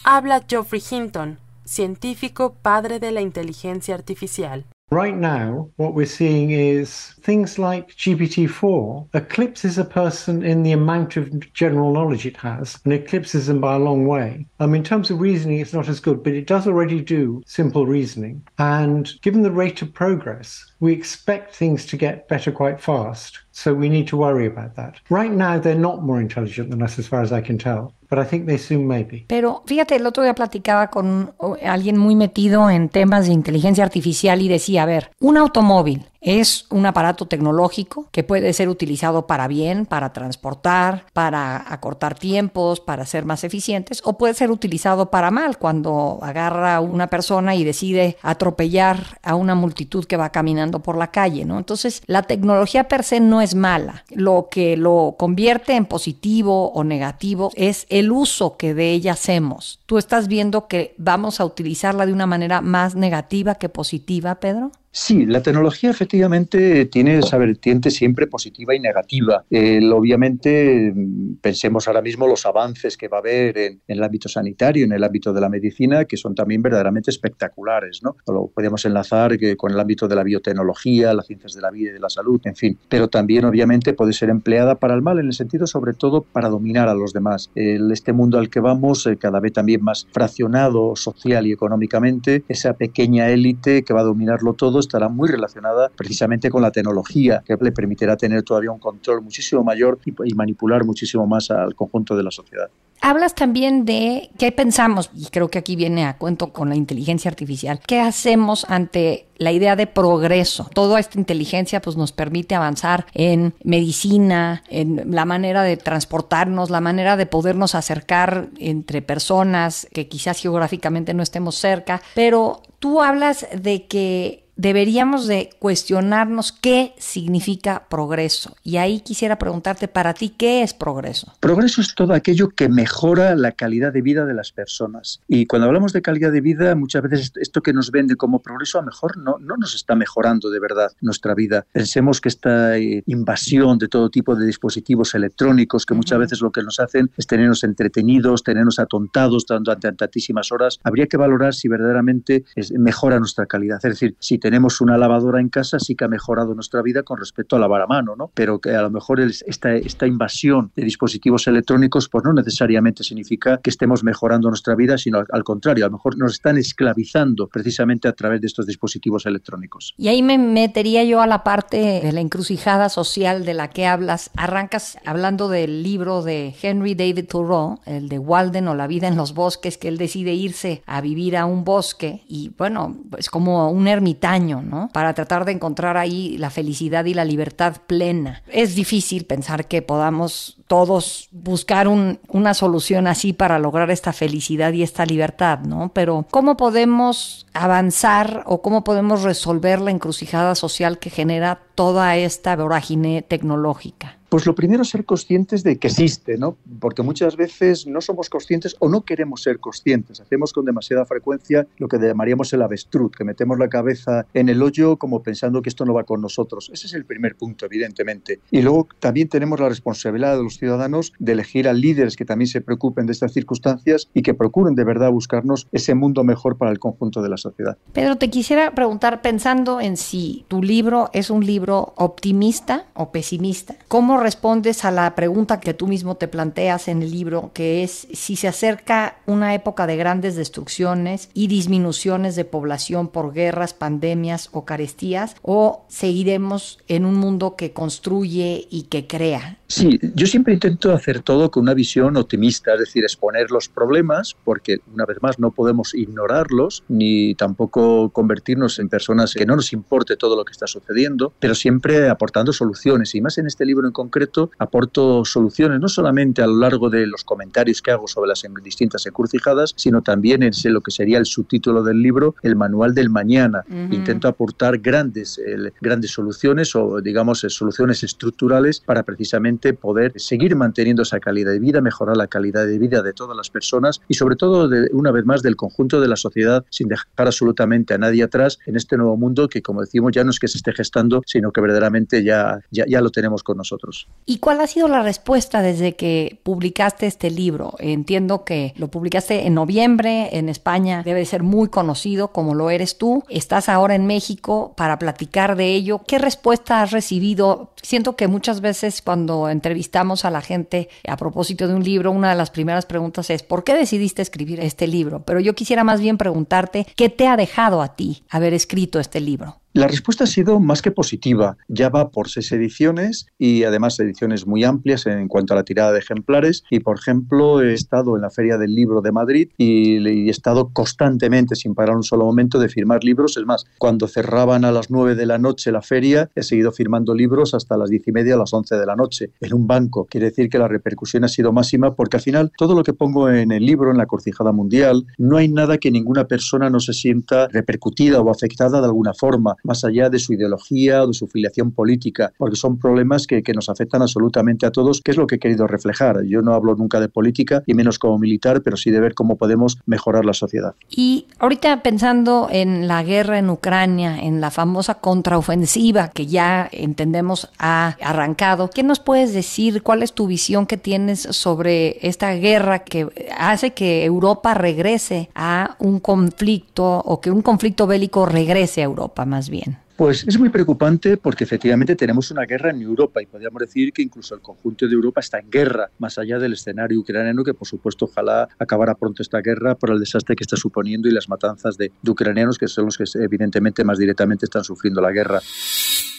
Habla 0.03 0.45
Geoffrey 0.49 0.83
Hinton, 0.91 1.39
científico 1.65 2.57
padre 2.61 2.99
de 2.99 3.13
la 3.13 3.21
inteligencia 3.21 3.95
artificial. 3.95 4.65
Right 4.93 5.17
now, 5.17 5.71
what 5.77 5.95
we're 5.95 6.05
seeing 6.05 6.51
is 6.51 7.15
things 7.21 7.61
like 7.61 7.95
GPT-4 7.95 9.15
eclipses 9.15 9.79
a 9.79 9.85
person 9.85 10.43
in 10.43 10.65
the 10.65 10.73
amount 10.73 11.17
of 11.17 11.53
general 11.53 11.93
knowledge 11.93 12.27
it 12.27 12.37
has 12.39 12.77
and 12.83 12.93
eclipses 12.93 13.47
them 13.47 13.61
by 13.61 13.77
a 13.77 13.79
long 13.79 14.09
way. 14.09 14.49
Um, 14.59 14.75
in 14.75 14.83
terms 14.83 15.09
of 15.09 15.21
reasoning, 15.21 15.61
it's 15.61 15.73
not 15.73 15.89
as 15.89 16.01
good, 16.01 16.25
but 16.25 16.33
it 16.33 16.49
does 16.49 16.67
already 16.67 17.01
do 17.01 17.41
simple 17.47 17.87
reasoning. 17.87 18.45
And 18.59 19.09
given 19.23 19.43
the 19.43 19.53
rate 19.53 19.81
of 19.81 19.95
progress, 19.95 20.73
we 20.81 20.93
expect 20.93 21.55
things 21.55 21.87
to 21.87 21.97
get 21.97 22.27
better 22.27 22.51
quite 22.51 22.81
fast. 22.81 23.39
So 23.53 23.75
we 23.75 23.89
need 23.89 24.09
to 24.09 24.17
worry 24.17 24.47
about 24.47 24.77
that. 24.77 24.97
Right 25.09 25.33
now, 25.33 25.59
they're 25.61 25.75
not 25.79 26.03
more 26.03 26.21
intelligent 26.21 26.71
than 26.71 26.83
us, 26.83 26.99
as 26.99 27.09
far 27.09 27.23
as 27.23 27.33
I 27.33 27.43
can 27.43 27.59
tell. 27.59 27.93
But 28.09 28.19
I 28.19 28.25
think 28.25 28.47
they 28.47 28.59
soon 28.59 28.87
may 28.87 29.05
be. 29.05 29.25
Pero 29.29 29.63
fíjate, 29.67 29.97
el 29.97 30.07
otro 30.07 30.23
día 30.23 30.35
platicaba 30.35 30.89
con 30.89 31.35
alguien 31.63 31.97
muy 31.97 32.17
metido 32.17 32.71
en 32.71 32.89
temas 32.89 33.27
de 33.27 33.33
inteligencia 33.33 33.85
artificial 33.85 34.43
y 34.43 34.49
decía, 34.49 34.83
a 34.83 34.87
ver, 34.87 35.11
un 35.21 35.37
automóvil 35.37 36.10
es 36.21 36.67
un 36.71 36.87
aparato 36.87 37.27
tecnológico 37.27 38.09
que 38.13 38.25
puede 38.25 38.53
ser 38.53 38.69
utilizado 38.69 39.27
para 39.27 39.49
bien, 39.49 39.87
para 39.87 40.13
transportar, 40.13 41.07
para 41.13 41.73
acortar 41.73 42.19
tiempos, 42.19 42.81
para 42.81 43.07
ser 43.07 43.25
más 43.25 43.45
eficientes, 43.45 44.03
o 44.05 44.19
puede 44.19 44.35
ser 44.35 44.51
utilizado 44.51 45.11
para 45.11 45.31
mal, 45.31 45.59
cuando 45.59 46.19
agarra 46.23 46.81
una 46.81 47.09
persona 47.09 47.55
y 47.55 47.65
decide 47.65 48.17
atropellar 48.23 49.19
a 49.23 49.35
una 49.35 49.55
multitud 49.55 50.05
que 50.05 50.17
va 50.17 50.31
caminando 50.31 50.81
por 50.81 50.97
la 50.97 51.11
calle, 51.11 51.45
¿no? 51.45 51.59
Entonces, 51.59 52.03
la 52.07 52.23
tecnología 52.23 52.89
per 52.89 53.05
se 53.05 53.21
no 53.21 53.41
es 53.41 53.55
mala. 53.55 54.05
Lo 54.11 54.49
que 54.51 54.77
lo 54.77 55.15
convierte 55.19 55.75
en 55.75 55.87
positivo 55.87 56.73
o 56.73 56.85
negativo 56.85 57.51
es 57.55 57.87
el 57.89 58.13
uso 58.13 58.57
que 58.57 58.75
de 58.75 58.93
ella 58.93 59.13
hacemos. 59.13 59.81
¿Tú 59.87 59.99
estás 59.99 60.29
viendo 60.29 60.69
que 60.69 60.95
vamos 60.99 61.41
a 61.41 61.45
utilizarla 61.45 62.07
de 62.07 62.13
una 62.13 62.27
manera 62.27 62.61
más 62.61 62.95
negativa 62.95 63.55
que 63.55 63.69
positiva, 63.69 64.37
Pedro? 64.37 64.73
Sí, 64.93 65.25
la 65.25 65.41
tecnología 65.41 65.91
efectivamente 65.91 66.85
tiene 66.87 67.19
esa 67.19 67.39
vertiente 67.39 67.93
siempre 67.93 68.27
positiva 68.27 68.75
y 68.75 68.81
negativa. 68.81 69.45
Obviamente, 69.49 70.93
pensemos 71.41 71.87
ahora 71.87 72.03
mismo 72.03 72.27
los 72.27 72.45
avances 72.45 72.97
que 72.97 73.07
va 73.07 73.19
a 73.19 73.21
haber 73.21 73.57
en, 73.57 73.73
en, 73.87 73.99
el 73.99 74.03
ámbito 74.03 74.29
sanitario, 74.29 74.85
en 74.85 74.93
el 74.93 75.05
ámbito 75.05 75.33
de 75.33 75.41
la 75.41 75.49
medicina, 75.49 76.07
que 76.07 76.17
son 76.17 76.35
también 76.35 76.61
verdaderamente 76.61 77.13
espectaculares. 77.13 78.01
¿no? 78.03 78.17
Lo 78.27 78.49
podemos 78.49 78.85
enlazar 78.85 79.39
que, 79.39 79.57
con 79.57 79.71
el 79.71 79.79
ámbito 79.79 80.09
de 80.09 80.17
la 80.17 80.25
biotecnología, 80.25 81.15
las 81.15 81.29
ciencias 81.29 81.55
de 81.55 81.61
la 81.61 81.71
vida 81.71 81.91
y 81.91 81.93
de 81.93 82.01
la 82.01 82.11
salud, 82.11 82.41
en 82.45 82.57
fin. 82.57 82.77
Pero 82.89 83.07
también, 83.07 83.45
obviamente, 83.45 83.93
puede 83.93 84.13
ser 84.13 84.29
empleada 84.29 84.75
para 84.75 84.95
el 84.95 85.03
mal, 85.03 85.21
en 85.21 85.27
el 85.27 85.35
sentido, 85.35 85.69
sobre 85.69 85.95
todo, 85.95 86.23
para 86.23 86.49
dominar 86.49 86.89
a 86.89 86.95
los 86.95 87.13
demás. 87.13 87.53
El, 87.55 87.93
este 87.93 88.13
mundo 88.13 88.41
al 88.41 88.51
que 88.51 88.59
vamos, 88.59 89.07
eh, 89.07 89.17
cada 89.17 89.39
vez 89.39 89.53
también 89.53 89.85
más 89.85 90.09
fraccionado 90.11 90.97
social 90.97 91.47
y 91.47 91.53
económicamente, 91.53 92.43
esa 92.49 92.73
pequeña 92.73 93.29
élite 93.29 93.85
que 93.85 93.95
va 93.95 94.01
a 94.01 94.05
dominarlo 94.05 94.55
todo 94.55 94.80
estará 94.81 95.09
muy 95.09 95.29
relacionada 95.29 95.91
precisamente 95.95 96.51
con 96.51 96.63
la 96.63 96.71
tecnología, 96.71 97.43
que 97.47 97.57
le 97.61 97.73
permitirá 97.73 98.17
tener 98.17 98.43
todavía 98.43 98.71
un 98.71 98.79
control 98.79 99.23
muchísimo 99.23 99.63
mayor 99.63 99.99
y, 100.05 100.35
manipular 100.35 100.85
muchísimo 100.85 101.27
más 101.27 101.51
al 101.51 101.75
conjunto 101.75 102.17
de 102.17 102.23
la 102.23 102.31
sociedad. 102.31 102.69
Hablas 103.03 103.35
también 103.35 103.87
de 103.87 104.31
qué 104.39 104.53
pensamos, 104.53 105.11
y 105.15 105.27
creo 105.27 105.51
que 105.51 105.59
aquí 105.59 105.75
viene 105.75 106.05
a 106.05 106.19
cuento 106.19 106.53
con 106.53 106.69
la 106.69 106.77
inteligencia 106.77 107.31
artificial, 107.31 107.81
qué 107.87 108.01
hacemos 108.01 108.67
ante 108.69 109.27
la 109.39 109.53
idea 109.53 109.75
de 109.75 109.87
progreso. 109.87 110.69
Toda 110.75 111.01
esta 111.01 111.19
inteligencia 111.19 111.81
pues, 111.81 111.97
nos 111.97 112.13
permite 112.13 112.55
avanzar 112.55 113.07
en 113.15 113.55
medicina, 113.65 114.63
en 114.69 115.15
la 115.15 115.25
manera 115.25 115.63
de 115.63 115.79
transportarnos, 115.79 116.69
la 116.69 116.83
manera 116.83 117.17
de 117.17 117.25
podernos 117.25 117.75
acercar 117.75 118.51
entre 118.59 119.01
personas 119.01 119.89
que 119.95 120.09
quizás 120.09 120.39
geográficamente 120.39 121.15
no 121.15 121.23
estemos 121.23 121.55
cerca, 121.55 122.03
pero 122.15 122.61
tú 122.81 123.01
hablas 123.01 123.47
de 123.55 123.87
que 123.87 124.50
deberíamos 124.61 125.27
de 125.27 125.51
cuestionarnos 125.59 126.53
qué 126.53 126.93
significa 126.99 127.87
progreso. 127.89 128.57
Y 128.63 128.77
ahí 128.77 129.01
quisiera 129.01 129.39
preguntarte 129.39 129.89
para 129.89 130.13
ti, 130.13 130.35
¿qué 130.37 130.63
es 130.63 130.75
progreso? 130.75 131.33
Progreso 131.41 131.81
es 131.81 131.95
todo 131.95 132.13
aquello 132.13 132.51
que 132.51 132.69
mejora 132.69 133.35
la 133.37 133.53
calidad 133.53 133.91
de 133.91 134.03
vida 134.03 134.27
de 134.27 134.35
las 134.35 134.53
personas. 134.53 135.21
Y 135.27 135.47
cuando 135.47 135.67
hablamos 135.67 135.95
de 135.95 136.03
calidad 136.03 136.31
de 136.31 136.43
vida, 136.43 136.75
muchas 136.75 137.03
veces 137.03 137.33
esto 137.37 137.63
que 137.63 137.73
nos 137.73 137.91
vende 137.91 138.17
como 138.17 138.41
progreso 138.41 138.79
a 138.79 138.83
mejor 138.83 139.17
no, 139.17 139.39
no 139.39 139.57
nos 139.57 139.75
está 139.75 139.95
mejorando 139.95 140.51
de 140.51 140.61
verdad 140.61 140.93
nuestra 141.01 141.35
vida. 141.35 141.65
Pensemos 141.73 142.21
que 142.21 142.29
esta 142.29 142.77
eh, 142.77 143.03
invasión 143.07 143.79
de 143.79 143.89
todo 143.89 144.11
tipo 144.11 144.37
de 144.37 144.45
dispositivos 144.45 145.15
electrónicos, 145.15 145.87
que 145.87 145.95
muchas 145.95 146.19
veces 146.19 146.43
lo 146.43 146.53
que 146.53 146.63
nos 146.63 146.81
hacen 146.81 147.11
es 147.17 147.27
tenernos 147.27 147.65
entretenidos, 147.65 148.43
tenernos 148.43 148.79
atontados 148.79 149.47
durante 149.47 149.91
tantísimas 149.93 150.53
horas, 150.53 150.79
habría 150.83 151.07
que 151.07 151.17
valorar 151.17 151.55
si 151.55 151.69
verdaderamente 151.69 152.45
es, 152.55 152.73
mejora 152.73 153.19
nuestra 153.19 153.47
calidad. 153.47 153.79
Es 153.83 153.93
decir, 153.93 154.17
si 154.19 154.39
te 154.39 154.50
tenemos 154.51 154.81
una 154.81 154.99
lavadora 154.99 155.41
en 155.41 155.49
casa 155.49 155.79
sí 155.79 155.95
que 155.95 156.07
ha 156.07 156.09
mejorado 156.09 156.57
nuestra 156.57 156.83
vida 156.83 157.05
con 157.05 157.21
respecto 157.21 157.55
a 157.55 157.61
lavar 157.61 157.83
a 157.83 157.87
mano, 157.87 158.17
¿no? 158.17 158.33
Pero 158.35 158.59
que 158.59 158.71
a 158.71 158.83
lo 158.83 158.91
mejor 158.91 159.21
esta, 159.21 159.77
esta 159.77 160.09
invasión 160.09 160.73
de 160.75 160.83
dispositivos 160.83 161.47
electrónicos 161.47 162.09
pues 162.09 162.25
no 162.25 162.33
necesariamente 162.33 163.05
significa 163.05 163.61
que 163.63 163.71
estemos 163.71 164.03
mejorando 164.03 164.49
nuestra 164.49 164.75
vida, 164.75 164.99
sino 164.99 165.19
al, 165.19 165.27
al 165.31 165.45
contrario, 165.45 165.85
a 165.85 165.89
lo 165.89 165.93
mejor 165.93 166.19
nos 166.19 166.33
están 166.33 166.59
esclavizando 166.59 167.47
precisamente 167.47 168.09
a 168.09 168.13
través 168.13 168.41
de 168.41 168.49
estos 168.49 168.67
dispositivos 168.67 169.25
electrónicos. 169.25 169.95
Y 169.97 170.09
ahí 170.09 170.21
me 170.21 170.37
metería 170.37 171.05
yo 171.05 171.21
a 171.21 171.29
la 171.29 171.45
parte 171.45 172.01
de 172.03 172.11
la 172.11 172.21
encrucijada 172.21 172.89
social 172.89 173.45
de 173.45 173.55
la 173.55 173.71
que 173.71 173.87
hablas. 173.87 174.33
Arrancas 174.37 174.99
hablando 175.07 175.49
del 175.49 175.85
libro 175.85 176.25
de 176.25 176.57
Henry 176.61 176.97
David 176.97 177.27
Thoreau, 177.29 177.79
el 177.87 178.09
de 178.09 178.19
Walden 178.19 178.67
o 178.67 178.75
La 178.75 178.89
vida 178.89 179.07
en 179.07 179.17
los 179.17 179.33
bosques, 179.33 179.79
que 179.79 179.87
él 179.87 179.97
decide 179.97 180.35
irse 180.35 180.83
a 180.87 181.01
vivir 181.01 181.37
a 181.37 181.47
un 181.47 181.63
bosque 181.63 182.25
y 182.27 182.51
bueno, 182.59 182.97
es 183.17 183.31
como 183.31 183.71
un 183.71 183.87
ermitaño, 183.87 184.30
¿no? 184.39 184.89
Para 184.93 185.15
tratar 185.15 185.45
de 185.45 185.53
encontrar 185.53 185.97
ahí 185.97 186.37
la 186.39 186.51
felicidad 186.51 187.05
y 187.05 187.15
la 187.15 187.25
libertad 187.25 187.77
plena. 187.87 188.43
Es 188.49 188.75
difícil 188.75 189.25
pensar 189.25 189.67
que 189.67 189.83
podamos 189.83 190.59
todos 190.67 191.29
buscar 191.33 191.89
un, 191.89 192.21
una 192.29 192.55
solución 192.55 193.09
así 193.09 193.33
para 193.33 193.59
lograr 193.59 193.91
esta 193.91 194.13
felicidad 194.13 194.73
y 194.73 194.85
esta 194.85 195.05
libertad, 195.05 195.61
¿no? 195.61 195.91
Pero 195.93 196.27
¿cómo 196.31 196.57
podemos 196.57 197.47
avanzar 197.55 198.45
o 198.47 198.63
cómo 198.63 198.85
podemos 198.85 199.23
resolver 199.23 199.81
la 199.81 199.91
encrucijada 199.91 200.55
social 200.55 200.99
que 200.99 201.11
genera 201.11 201.61
toda 201.75 202.17
esta 202.17 202.55
vorágine 202.55 203.23
tecnológica? 203.23 204.20
Pues 204.31 204.47
lo 204.47 204.55
primero 204.55 204.85
ser 204.85 205.05
conscientes 205.05 205.65
de 205.65 205.77
que 205.77 205.89
existe, 205.89 206.39
¿no? 206.39 206.57
Porque 206.79 207.03
muchas 207.03 207.37
veces 207.37 207.89
no 207.89 208.01
somos 208.01 208.31
conscientes 208.31 208.77
o 208.79 208.89
no 208.89 209.03
queremos 209.05 209.43
ser 209.43 209.59
conscientes. 209.59 210.21
Hacemos 210.21 210.53
con 210.53 210.65
demasiada 210.65 211.05
frecuencia 211.05 211.67
lo 211.79 211.89
que 211.89 211.99
llamaríamos 211.99 212.53
el 212.53 212.63
avestruz, 212.63 213.11
que 213.11 213.25
metemos 213.25 213.59
la 213.59 213.69
cabeza 213.69 214.27
en 214.33 214.49
el 214.49 214.63
hoyo 214.63 214.97
como 214.99 215.25
pensando 215.25 215.63
que 215.63 215.69
esto 215.69 215.85
no 215.85 215.95
va 215.95 216.05
con 216.05 216.21
nosotros. 216.21 216.71
Ese 216.73 216.87
es 216.87 216.95
el 216.95 217.05
primer 217.05 217.35
punto, 217.35 217.67
evidentemente. 217.67 218.39
Y 218.53 218.63
luego 218.63 218.87
también 219.01 219.29
tenemos 219.29 219.59
la 219.59 219.69
responsabilidad 219.69 220.37
de 220.37 220.45
los 220.45 220.59
ciudadanos 220.59 221.13
de 221.19 221.33
elegir 221.33 221.67
a 221.67 221.73
líderes 221.73 222.15
que 222.15 222.25
también 222.25 222.47
se 222.47 222.61
preocupen 222.61 223.07
de 223.07 223.13
estas 223.13 223.33
circunstancias 223.33 224.09
y 224.15 224.23
que 224.23 224.35
procuren 224.35 224.77
de 224.77 224.85
verdad 224.85 225.11
buscarnos 225.11 225.67
ese 225.73 225.97
mundo 225.97 226.23
mejor 226.23 226.57
para 226.57 226.71
el 226.71 226.79
conjunto 226.79 227.21
de 227.21 227.31
la 227.31 227.37
sociedad. 227.37 227.77
Pedro, 227.93 228.17
te 228.17 228.31
quisiera 228.31 228.77
preguntar, 228.77 229.23
pensando 229.23 229.81
en 229.81 229.97
si 229.97 230.45
tu 230.47 230.63
libro 230.63 231.11
es 231.13 231.31
un 231.31 231.45
libro 231.45 231.95
optimista 231.97 232.87
o 232.95 233.11
pesimista, 233.11 233.75
¿cómo 233.89 234.20
respondes 234.21 234.85
a 234.85 234.91
la 234.91 235.15
pregunta 235.15 235.61
que 235.61 235.75
tú 235.75 235.87
mismo 235.87 236.17
te 236.17 236.29
planteas 236.29 236.89
en 236.89 237.03
el 237.03 237.11
libro, 237.11 237.51
que 237.53 237.83
es 237.83 238.07
si 238.13 238.37
se 238.37 238.49
acerca 238.49 239.19
una 239.27 239.55
época 239.55 239.87
de 239.87 239.97
grandes 239.97 240.37
destrucciones 240.37 241.31
y 241.35 241.49
disminuciones 241.49 242.37
de 242.37 242.45
población 242.45 243.09
por 243.09 243.33
guerras, 243.33 243.75
pandemias 243.75 244.49
o 244.53 244.65
carestías, 244.65 245.37
o 245.43 245.85
seguiremos 245.89 246.79
en 246.89 247.05
un 247.05 247.15
mundo 247.15 247.57
que 247.57 247.73
construye 247.73 248.67
y 248.71 248.85
que 248.85 249.07
crea? 249.07 249.59
Sí, 249.67 250.01
yo 250.15 250.27
siempre 250.27 250.53
intento 250.53 250.93
hacer 250.93 251.23
todo 251.23 251.51
con 251.51 251.63
una 251.63 251.75
visión 251.75 252.17
optimista, 252.17 252.75
es 252.75 252.81
decir, 252.81 253.05
exponer 253.05 253.53
los 253.53 253.69
problemas, 253.69 254.37
porque 254.43 254.79
una 254.93 255.07
vez 255.07 255.23
más 255.23 255.39
no 255.39 255.53
podemos 255.53 255.95
ignorarlos, 255.95 256.83
ni 256.89 257.37
tampoco 257.37 258.11
convertirnos 258.11 258.81
en 258.81 258.89
personas 258.89 259.33
que 259.33 259.47
no 259.47 259.55
nos 259.55 259.73
importe 259.73 260.17
todo 260.17 260.35
lo 260.37 260.45
que 260.45 260.51
está 260.51 260.67
sucediendo, 260.67 261.33
pero 261.39 261.55
siempre 261.55 262.09
aportando 262.09 262.53
soluciones. 262.53 263.15
Y 263.15 263.21
más 263.21 263.39
en 263.39 263.47
este 263.47 263.65
libro 263.65 263.87
en 263.87 263.93
concreto, 263.93 264.10
aporto 264.59 265.25
soluciones 265.25 265.81
no 265.81 265.89
solamente 265.89 266.43
a 266.43 266.47
lo 266.47 266.59
largo 266.59 266.91
de 266.91 267.07
los 267.07 267.25
comentarios 267.25 267.83
que 267.83 267.91
hago 267.91 268.07
sobre 268.09 268.29
las 268.29 268.45
distintas 268.63 269.07
encrucijadas, 269.07 269.73
sino 269.77 270.03
también 270.03 270.43
en 270.43 270.53
lo 270.73 270.81
que 270.81 270.91
sería 270.91 271.19
el 271.19 271.27
subtítulo 271.27 271.83
del 271.83 272.03
libro, 272.03 272.35
el 272.43 272.57
manual 272.57 272.95
del 272.95 273.11
mañana. 273.11 273.65
Uh 273.69 273.73
-huh. 273.73 273.95
Intento 273.95 274.29
aportar 274.29 274.79
grandes, 274.79 275.39
eh, 275.39 275.73
grandes 275.81 276.11
soluciones 276.13 276.75
o, 276.77 277.01
digamos, 277.01 277.41
soluciones 277.49 278.03
estructurales 278.03 278.81
para 278.81 279.03
precisamente 279.03 279.73
poder 279.73 280.13
seguir 280.17 280.57
manteniendo 280.57 281.03
esa 281.03 281.21
calidad 281.21 281.53
de 281.53 281.59
vida, 281.59 281.81
mejorar 281.81 282.17
la 282.17 282.27
calidad 282.27 282.67
de 282.67 282.79
vida 282.79 283.03
de 283.03 283.13
todas 283.13 283.37
las 283.37 283.51
personas 283.51 284.01
y 284.09 284.15
sobre 284.15 284.37
todo, 284.37 284.69
de, 284.69 284.89
una 284.93 285.11
vez 285.11 285.25
más, 285.25 285.43
del 285.43 285.57
conjunto 285.57 286.01
de 286.01 286.09
la 286.09 286.17
sociedad 286.17 286.65
sin 286.71 286.89
dejar 286.89 287.07
absolutamente 287.17 287.95
a 287.95 287.99
nadie 287.99 288.23
atrás 288.23 288.59
en 288.67 288.77
este 288.77 288.97
nuevo 288.97 289.17
mundo 289.17 289.49
que, 289.49 289.63
como 289.63 289.81
decimos, 289.81 290.13
ya 290.13 290.25
no 290.25 290.31
es 290.31 290.39
que 290.39 290.49
se 290.49 290.59
esté 290.59 290.73
gestando, 290.73 291.23
sino 291.27 291.53
que 291.53 291.61
verdaderamente 291.61 292.23
ya, 292.25 292.61
ya, 292.71 292.85
ya 292.87 293.01
lo 293.01 293.11
tenemos 293.11 293.43
con 293.43 293.57
nosotros. 293.57 294.00
¿Y 294.31 294.39
cuál 294.39 294.61
ha 294.61 294.69
sido 294.69 294.87
la 294.87 295.03
respuesta 295.03 295.61
desde 295.61 295.97
que 295.97 296.39
publicaste 296.45 297.09
este 297.09 297.33
libro? 297.33 297.75
Entiendo 297.81 298.45
que 298.45 298.75
lo 298.77 298.87
publicaste 298.87 299.49
en 299.49 299.55
noviembre, 299.55 300.29
en 300.39 300.49
España 300.49 301.03
debe 301.05 301.25
ser 301.25 301.43
muy 301.43 301.67
conocido 301.67 302.29
como 302.31 302.55
lo 302.55 302.71
eres 302.71 302.97
tú. 302.97 303.25
Estás 303.29 303.69
ahora 303.69 303.97
en 303.97 304.07
México 304.07 304.73
para 304.77 305.01
platicar 305.01 305.57
de 305.57 305.75
ello. 305.75 306.03
¿Qué 306.07 306.19
respuesta 306.19 306.81
has 306.81 306.93
recibido? 306.93 307.75
Siento 307.83 308.15
que 308.15 308.29
muchas 308.29 308.61
veces 308.61 309.03
cuando 309.03 309.49
entrevistamos 309.49 310.25
a 310.25 310.31
la 310.31 310.43
gente 310.43 310.89
a 311.09 311.17
propósito 311.17 311.67
de 311.67 311.75
un 311.75 311.83
libro, 311.83 312.13
una 312.13 312.31
de 312.31 312.37
las 312.37 312.53
primeras 312.53 312.87
preguntas 312.87 313.31
es, 313.31 313.43
¿por 313.43 313.65
qué 313.65 313.75
decidiste 313.75 314.23
escribir 314.23 314.61
este 314.61 314.87
libro? 314.87 315.25
Pero 315.25 315.41
yo 315.41 315.57
quisiera 315.57 315.83
más 315.83 316.01
bien 316.01 316.19
preguntarte, 316.19 316.87
¿qué 316.95 317.09
te 317.09 317.27
ha 317.27 317.37
dejado 317.37 317.83
a 317.83 317.97
ti 317.97 318.23
haber 318.31 318.55
escrito 318.55 319.01
este 319.01 319.19
libro? 319.19 319.57
La 319.73 319.87
respuesta 319.87 320.25
ha 320.25 320.27
sido 320.27 320.59
más 320.59 320.83
que 320.83 320.91
positiva. 320.91 321.57
Ya 321.69 321.91
va 321.91 322.11
por 322.11 322.29
seis 322.29 322.51
ediciones 322.51 323.29
y 323.39 323.63
además 323.63 324.01
ediciones 324.01 324.45
muy 324.45 324.65
amplias 324.65 325.07
en 325.07 325.29
cuanto 325.29 325.55
a 325.55 325.57
la 325.57 325.63
tirada 325.63 325.93
de 325.93 326.01
ejemplares. 326.01 326.65
Y 326.71 326.81
por 326.81 326.99
ejemplo, 326.99 327.63
he 327.63 327.73
estado 327.73 328.17
en 328.17 328.23
la 328.23 328.31
Feria 328.31 328.59
del 328.59 328.75
Libro 328.75 329.01
de 329.01 329.13
Madrid 329.13 329.51
y 329.59 330.27
he 330.27 330.29
estado 330.29 330.71
constantemente, 330.73 331.55
sin 331.55 331.77
parar 331.77 331.95
un 331.95 332.03
solo 332.03 332.25
momento, 332.25 332.59
de 332.59 332.69
firmar 332.69 333.05
libros. 333.05 333.37
Es 333.37 333.47
más, 333.47 333.65
cuando 333.79 334.09
cerraban 334.09 334.65
a 334.65 334.73
las 334.73 334.91
nueve 334.91 335.15
de 335.15 335.27
la 335.27 335.39
noche 335.39 335.71
la 335.71 335.83
feria, 335.83 336.29
he 336.35 336.43
seguido 336.43 336.73
firmando 336.73 337.15
libros 337.15 337.55
hasta 337.55 337.77
las 337.77 337.91
diez 337.91 338.09
y 338.09 338.13
media, 338.13 338.37
las 338.37 338.53
once 338.53 338.75
de 338.75 338.87
la 338.87 338.97
noche, 338.97 339.31
en 339.41 339.55
un 339.55 339.69
banco. 339.69 340.05
Quiere 340.05 340.31
decir 340.31 340.49
que 340.49 340.59
la 340.59 340.67
repercusión 340.67 341.23
ha 341.23 341.29
sido 341.29 341.53
máxima 341.53 341.95
porque 341.95 342.17
al 342.17 342.25
final 342.25 342.51
todo 342.59 342.75
lo 342.75 342.83
que 342.83 342.93
pongo 342.93 343.31
en 343.31 343.53
el 343.53 343.65
libro, 343.65 343.93
en 343.93 343.99
la 343.99 344.07
Corcijada 344.07 344.51
Mundial, 344.51 345.07
no 345.17 345.37
hay 345.37 345.49
nada 345.49 345.79
que 345.79 345.93
ninguna 345.93 346.27
persona 346.27 346.71
no 346.71 346.81
se 346.81 346.93
sienta 346.93 347.47
repercutida 347.47 348.21
o 348.21 348.31
afectada 348.33 348.81
de 348.81 348.87
alguna 348.87 349.15
forma 349.15 349.55
más 349.63 349.85
allá 349.85 350.11
de 350.11 350.19
su 350.19 350.33
ideología 350.33 351.03
o 351.03 351.09
de 351.09 351.15
su 351.15 351.27
filiación 351.27 351.73
política, 351.73 352.33
porque 352.39 352.57
son 352.57 352.79
problemas 352.79 353.27
que, 353.27 353.43
nos 353.51 353.69
afectan 353.69 354.01
absolutamente 354.01 354.65
a 354.65 354.71
todos, 354.71 355.01
que 355.03 355.11
es 355.11 355.17
lo 355.17 355.27
que 355.27 355.35
he 355.35 355.39
querido 355.41 355.67
reflejar. 355.67 356.25
Yo 356.25 356.41
no 356.41 356.55
hablo 356.55 356.77
nunca 356.77 357.01
de 357.01 357.09
política, 357.09 357.65
y 357.67 357.75
menos 357.75 357.99
como 357.99 358.17
militar, 358.17 358.63
pero 358.63 358.77
sí 358.77 358.93
de 358.93 359.01
ver 359.01 359.15
cómo 359.15 359.37
podemos 359.37 359.79
mejorar 359.87 360.25
la 360.25 360.35
sociedad. 360.35 360.75
Y 360.89 361.27
ahorita 361.41 361.83
pensando 361.83 362.49
en 362.51 362.87
la 362.87 363.03
guerra 363.03 363.39
en 363.39 363.51
Ucrania, 363.51 364.21
en 364.21 364.41
la 364.41 364.51
famosa 364.53 364.95
contraofensiva 364.95 366.09
que 366.09 366.27
ya 366.27 366.69
entendemos 366.71 367.49
ha 367.59 367.97
arrancado, 368.01 368.71
¿qué 368.71 368.83
nos 368.83 369.01
puedes 369.01 369.35
decir? 369.35 369.83
¿Cuál 369.83 370.03
es 370.03 370.13
tu 370.13 370.27
visión 370.27 370.67
que 370.67 370.77
tienes 370.77 371.21
sobre 371.23 372.07
esta 372.07 372.33
guerra 372.35 372.81
que 372.81 373.09
hace 373.37 373.73
que 373.73 374.05
Europa 374.05 374.55
regrese 374.55 375.29
a 375.35 375.77
un 375.79 376.01
conflicto 376.01 376.99
o 377.05 377.21
que 377.21 377.31
un 377.31 377.43
conflicto 377.43 377.87
bélico 377.87 378.27
regrese 378.27 378.83
a 378.83 378.85
Europa 378.85 379.25
más 379.25 379.50
bien? 379.50 379.50
Pues 379.97 380.25
es 380.27 380.39
muy 380.39 380.49
preocupante 380.49 381.19
porque 381.19 381.45
efectivamente 381.45 381.95
tenemos 381.95 382.31
una 382.31 382.47
guerra 382.47 382.71
en 382.71 382.81
Europa 382.81 383.21
y 383.21 383.27
podríamos 383.27 383.61
decir 383.61 383.93
que 383.93 384.01
incluso 384.01 384.35
el 384.35 384.41
conjunto 384.41 384.87
de 384.87 384.95
Europa 384.95 385.21
está 385.21 385.39
en 385.39 385.51
guerra, 385.51 385.91
más 385.99 386.17
allá 386.17 386.39
del 386.39 386.55
escenario 386.55 386.99
ucraniano, 387.01 387.45
que 387.45 387.53
por 387.53 387.69
supuesto 387.69 388.07
ojalá 388.07 388.49
acabara 388.59 388.95
pronto 388.95 389.23
esta 389.23 389.41
guerra 389.43 389.75
por 389.75 389.91
el 389.91 390.01
desastre 390.01 390.37
que 390.37 390.45
está 390.45 390.57
suponiendo 390.57 391.09
y 391.09 391.13
las 391.13 391.29
matanzas 391.29 391.77
de, 391.77 391.93
de 392.01 392.11
ucranianos, 392.11 392.57
que 392.57 392.67
son 392.67 392.87
los 392.87 392.97
que 392.97 393.05
evidentemente 393.23 393.85
más 393.85 393.99
directamente 393.99 394.47
están 394.47 394.65
sufriendo 394.65 395.03
la 395.03 395.13
guerra. 395.13 395.41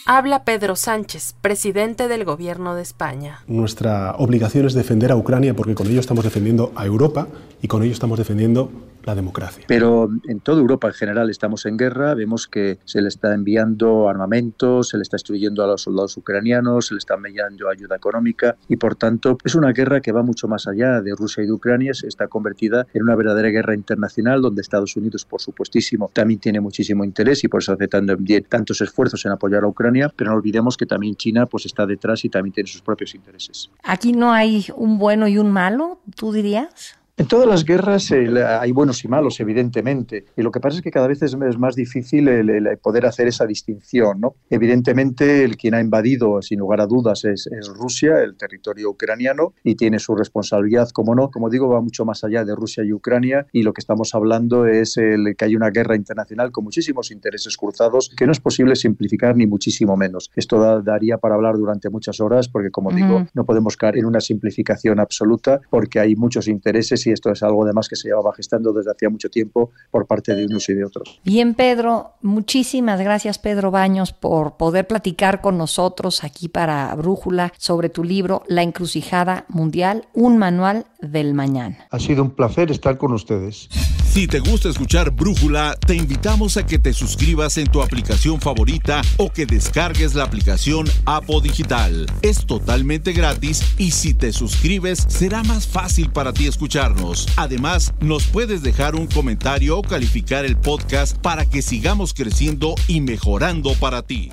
Habla 0.05 0.43
Pedro 0.45 0.75
Sánchez, 0.75 1.35
presidente 1.41 2.07
del 2.07 2.25
Gobierno 2.25 2.75
de 2.75 2.81
España. 2.81 3.41
Nuestra 3.47 4.15
obligación 4.15 4.65
es 4.65 4.73
defender 4.73 5.11
a 5.11 5.15
Ucrania 5.15 5.55
porque 5.55 5.75
con 5.75 5.87
ello 5.87 5.99
estamos 5.99 6.23
defendiendo 6.23 6.71
a 6.75 6.85
Europa 6.85 7.27
y 7.61 7.67
con 7.67 7.83
ello 7.83 7.93
estamos 7.93 8.17
defendiendo 8.17 8.71
la 9.03 9.15
democracia. 9.15 9.65
Pero 9.67 10.09
en 10.27 10.39
toda 10.39 10.59
Europa 10.59 10.87
en 10.87 10.93
general 10.93 11.29
estamos 11.29 11.65
en 11.65 11.77
guerra, 11.77 12.13
vemos 12.13 12.47
que 12.47 12.79
se 12.85 13.01
le 13.01 13.07
está 13.07 13.33
enviando 13.33 14.09
armamento, 14.09 14.83
se 14.83 14.97
le 14.97 15.03
está 15.03 15.15
destruyendo 15.15 15.63
a 15.63 15.67
los 15.67 15.81
soldados 15.81 16.17
ucranianos, 16.17 16.87
se 16.87 16.93
le 16.93 16.99
está 16.99 17.15
enviando 17.15 17.69
ayuda 17.69 17.95
económica 17.95 18.55
y 18.67 18.77
por 18.77 18.95
tanto 18.95 19.37
es 19.43 19.55
una 19.55 19.71
guerra 19.71 20.01
que 20.01 20.11
va 20.11 20.23
mucho 20.23 20.47
más 20.47 20.67
allá 20.67 21.01
de 21.01 21.13
Rusia 21.15 21.43
y 21.43 21.47
de 21.47 21.53
Ucrania, 21.53 21.93
se 21.93 22.07
está 22.07 22.27
convertida 22.27 22.87
en 22.93 23.03
una 23.03 23.15
verdadera 23.15 23.49
guerra 23.49 23.75
internacional 23.75 24.41
donde 24.41 24.61
Estados 24.61 24.95
Unidos, 24.95 25.25
por 25.25 25.41
supuestísimo, 25.41 26.09
también 26.13 26.39
tiene 26.39 26.59
muchísimo 26.59 27.03
interés 27.03 27.43
y 27.43 27.47
por 27.47 27.61
eso 27.61 27.73
hace 27.73 27.87
tantos 27.87 28.81
esfuerzos 28.81 29.25
en 29.25 29.31
apoyar 29.31 29.63
a 29.63 29.67
Ucrania, 29.67 30.11
pero 30.15 30.31
no 30.31 30.37
olvidemos 30.37 30.77
que 30.77 30.85
también 30.85 31.15
China 31.15 31.45
pues 31.45 31.65
está 31.65 31.85
detrás 31.85 32.23
y 32.25 32.29
también 32.29 32.53
tiene 32.53 32.67
sus 32.69 32.81
propios 32.81 33.15
intereses. 33.15 33.69
Aquí 33.83 34.13
no 34.13 34.31
hay 34.31 34.65
un 34.75 34.97
bueno 34.97 35.27
y 35.27 35.37
un 35.37 35.51
malo, 35.51 36.01
tú 36.15 36.31
dirías. 36.31 36.97
En 37.21 37.27
todas 37.27 37.47
las 37.47 37.65
guerras 37.65 38.12
hay 38.12 38.71
buenos 38.71 39.05
y 39.05 39.07
malos, 39.07 39.39
evidentemente, 39.39 40.25
y 40.36 40.41
lo 40.41 40.49
que 40.49 40.60
pasa 40.60 40.77
es 40.77 40.81
que 40.81 40.89
cada 40.89 41.05
vez 41.05 41.21
es, 41.21 41.38
más 41.38 41.75
difícil 41.75 42.27
el, 42.27 42.79
poder 42.79 43.05
hacer 43.05 43.27
esa 43.27 43.45
distinción. 43.45 44.19
¿no? 44.19 44.34
Evidentemente, 44.49 45.43
el 45.43 45.55
quien 45.55 45.75
ha 45.75 45.81
invadido, 45.81 46.41
sin 46.41 46.57
lugar 46.57 46.81
a 46.81 46.88
dudas, 46.88 47.23
es, 47.25 47.47
Rusia, 47.75 48.23
el 48.23 48.36
territorio 48.38 48.89
ucraniano, 48.89 49.53
y 49.63 49.75
tiene 49.75 49.99
su 49.99 50.15
responsabilidad, 50.15 50.89
como 50.89 51.13
no, 51.13 51.29
como 51.29 51.51
digo, 51.51 51.69
va 51.69 51.79
mucho 51.79 52.05
más 52.05 52.23
allá 52.23 52.43
de 52.43 52.55
Rusia 52.55 52.84
y 52.84 52.91
Ucrania, 52.91 53.45
y 53.51 53.62
lo 53.62 53.71
que 53.71 53.81
estamos 53.81 54.15
hablando 54.15 54.65
es 54.65 54.97
el, 54.97 55.36
que 55.38 55.45
hay 55.45 55.55
una 55.55 55.69
guerra 55.69 55.95
internacional 55.95 56.51
con 56.51 56.63
muchísimos 56.63 57.12
intereses 57.12 57.55
cruzados 57.55 58.10
que 58.17 58.25
no 58.25 58.31
es 58.31 58.39
posible 58.39 58.75
simplificar 58.75 59.36
ni 59.36 59.45
muchísimo 59.45 59.95
menos. 59.95 60.31
Esto 60.36 60.81
daría 60.81 61.19
para 61.19 61.36
hablar 61.36 61.55
durante 61.55 61.91
muchas 61.91 62.19
horas, 62.19 62.49
porque 62.49 62.71
como 62.71 62.91
digo, 62.91 63.27
no 63.36 63.45
podemos 63.45 63.77
caer 63.77 63.99
en 63.99 64.07
una 64.07 64.21
simplificación 64.21 64.99
absoluta, 64.99 65.62
porque 65.69 65.99
hay 65.99 66.15
muchos 66.15 66.47
intereses 66.47 67.05
y 67.05 67.11
esto 67.12 67.32
es 67.32 67.43
algo 67.43 67.63
además 67.63 67.88
que 67.88 67.95
se 67.95 68.08
llevaba 68.08 68.34
gestando 68.34 68.74
desde 68.74 68.91
hacía 68.91 69.10
mucho 69.10 69.30
tiempo 69.30 69.71
por 69.89 70.08
parte 70.08 70.36
de 70.36 70.45
unos 70.45 70.67
y 70.69 70.74
de 70.74 70.86
otros. 70.86 71.19
Bien, 71.24 71.54
Pedro, 71.54 72.12
muchísimas 72.21 73.00
gracias, 73.00 73.39
Pedro 73.39 73.71
Baños, 73.71 74.13
por 74.13 74.58
poder 74.58 74.88
platicar 74.88 75.41
con 75.41 75.58
nosotros 75.58 76.24
aquí 76.24 76.47
para 76.47 76.93
Brújula 76.95 77.54
sobre 77.58 77.89
tu 77.89 78.04
libro 78.04 78.43
La 78.47 78.63
encrucijada 78.63 79.45
mundial, 79.47 80.08
un 80.13 80.38
manual 80.38 80.86
del 81.02 81.34
mañana. 81.34 81.88
Ha 81.89 82.00
sido 82.00 82.24
un 82.24 82.32
placer 82.32 82.71
estar 82.71 82.97
con 82.97 83.13
ustedes. 83.13 83.69
Si 84.12 84.28
te 84.28 84.39
gusta 84.39 84.67
escuchar 84.67 85.12
Brújula, 85.12 85.78
te 85.88 85.95
invitamos 85.95 86.58
a 86.58 86.65
que 86.65 86.78
te 86.78 86.91
suscribas 86.91 87.58
en 87.58 87.67
tu 87.67 87.82
aplicación 87.82 88.41
favorita 88.41 89.02
o 89.15 89.32
que 89.32 89.45
descargues 89.45 90.15
la 90.15 90.26
aplicación 90.26 90.86
Apo 91.06 91.39
Digital. 91.39 92.08
Es 92.21 92.45
totalmente 92.45 93.13
gratis 93.13 93.63
y 93.78 93.91
si 93.91 94.13
te 94.13 94.34
suscribes 94.34 95.06
será 95.08 95.43
más 95.43 95.65
fácil 95.65 96.12
para 96.12 96.34
ti 96.34 96.45
escucharnos. 96.91 97.27
Además, 97.38 97.93
nos 97.99 98.27
puedes 98.27 98.62
dejar 98.62 98.95
un 98.95 99.08
comentario 99.08 99.77
o 99.77 99.82
calificar 99.82 100.45
el 100.45 100.58
podcast 100.58 101.17
para 101.17 101.45
que 101.45 101.62
sigamos 101.62 102.13
creciendo 102.13 102.75
y 102.88 103.01
mejorando 103.01 103.73
para 103.75 104.01
ti. 104.01 104.32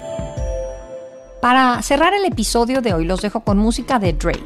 Para 1.40 1.81
cerrar 1.83 2.14
el 2.14 2.25
episodio 2.25 2.81
de 2.83 2.94
hoy 2.94 3.05
los 3.05 3.23
dejo 3.23 3.40
con 3.40 3.59
música 3.59 4.01
de 4.01 4.12
Drake. 4.12 4.42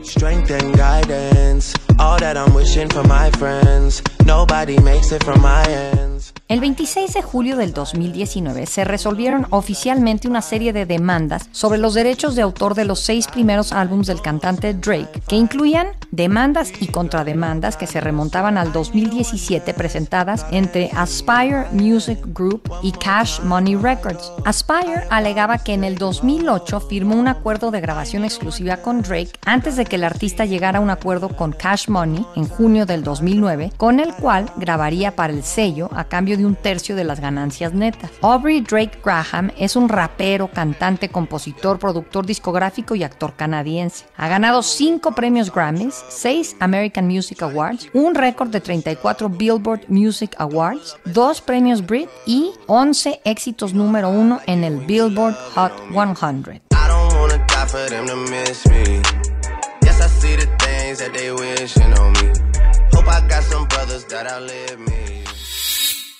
El 6.49 6.61
26 6.61 7.15
de 7.15 7.23
julio 7.23 7.57
del 7.57 7.73
2019 7.73 8.67
se 8.67 8.85
resolvieron 8.85 9.47
oficialmente 9.51 10.29
una 10.29 10.43
serie 10.43 10.73
de 10.73 10.87
demandas 10.87 11.49
sobre 11.53 11.79
los 11.79 11.95
derechos 11.95 12.35
de 12.35 12.43
autor 12.43 12.75
de 12.75 12.85
los 12.85 13.01
seis 13.01 13.27
primeros 13.27 13.73
álbumes 13.73 14.07
del 14.07 14.21
cantante 14.21 14.75
Drake, 14.75 15.23
que 15.27 15.37
incluían 15.37 15.89
demandas 16.11 16.73
y 16.81 16.89
contrademandas 16.89 17.77
que 17.77 17.87
se 17.87 18.01
remontaban 18.01 18.59
al 18.59 18.73
2017 18.73 19.73
presentadas 19.75 20.45
entre 20.51 20.91
Aspire 20.95 21.67
Music 21.73 22.19
Group 22.35 22.71
y 22.83 22.93
Cash 22.93 23.41
Money 23.41 23.77
Records. 23.77 24.31
Aspire 24.45 25.07
alegaba 25.11 25.59
que 25.59 25.75
en 25.75 25.85
el 25.85 25.97
2008 25.97 26.81
firmó 26.81 27.17
un 27.17 27.29
acuerdo 27.29 27.71
de 27.71 27.81
grabación 27.81 28.25
exclusiva 28.25 28.79
con 28.79 29.03
Drake 29.03 29.33
antes 29.47 29.77
de 29.77 29.85
que 29.87 29.97
el 29.97 30.05
artista 30.05 30.45
llegara 30.45 30.79
a 30.79 30.83
un 30.83 30.91
acuerdo 30.91 31.35
con 31.35 31.53
Cash 31.53 31.89
Money 31.89 32.27
en 32.37 32.47
junio 32.47 32.87
del 32.87 33.03
2009, 33.03 33.73
con 33.77 34.01
el 34.01 34.15
cual 34.15 34.51
grabaría 34.57 35.17
para 35.17 35.33
el 35.33 35.43
sello 35.43 35.89
cambio 36.13 36.37
de 36.37 36.45
un 36.45 36.57
tercio 36.57 36.95
de 36.95 37.05
las 37.05 37.21
ganancias 37.21 37.73
netas. 37.73 38.11
Aubrey 38.21 38.61
Drake 38.61 38.99
Graham 39.03 39.51
es 39.57 39.77
un 39.77 39.89
rapero, 39.89 40.49
cantante, 40.49 41.09
compositor, 41.09 41.79
productor 41.79 42.27
discográfico 42.27 42.95
y 42.95 43.03
actor 43.03 43.33
canadiense. 43.35 44.05
Ha 44.19 44.29
ganado 44.29 44.63
5 44.63 45.13
premios 45.13 45.51
Grammys, 45.51 46.05
6 46.11 46.57
American 46.61 47.07
Music 47.07 47.41
Awards, 47.41 47.89
un 47.95 48.15
récord 48.15 48.51
de 48.51 48.61
34 48.61 49.31
Billboard 49.31 49.89
Music 49.89 50.35
Awards, 50.37 50.99
2 51.07 51.41
premios 51.41 51.87
Brit 51.87 52.11
y 52.27 52.51
11 52.67 53.23
éxitos 53.25 53.73
número 53.73 54.11
1 54.11 54.41
en 54.47 54.65
el 54.65 54.85
Billboard 54.85 55.35
Hot 55.55 55.73
100. 55.89 56.61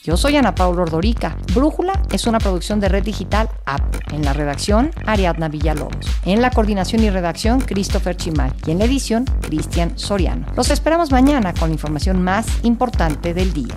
Yo 0.05 0.17
soy 0.17 0.35
Ana 0.35 0.53
Paula 0.53 0.83
Ordorica. 0.83 1.37
Brújula 1.55 1.93
es 2.11 2.27
una 2.27 2.39
producción 2.39 2.81
de 2.81 2.89
Red 2.89 3.05
Digital 3.05 3.49
App. 3.67 3.83
En 4.13 4.25
la 4.25 4.33
redacción, 4.33 4.91
Ariadna 5.07 5.49
Villalobos. 5.49 5.95
En 6.25 6.43
la 6.43 6.51
coordinación 6.51 7.05
y 7.05 7.11
redacción, 7.11 7.61
Christopher 7.61 8.17
Chimal. 8.17 8.53
Y 8.67 8.73
en 8.73 8.81
la 8.81 8.87
edición, 8.87 9.27
Cristian 9.43 9.97
Soriano. 9.97 10.47
Los 10.57 10.71
esperamos 10.71 11.13
mañana 11.13 11.55
con 11.55 11.69
la 11.69 11.75
información 11.75 12.21
más 12.21 12.47
importante 12.65 13.33
del 13.33 13.53
día. 13.53 13.77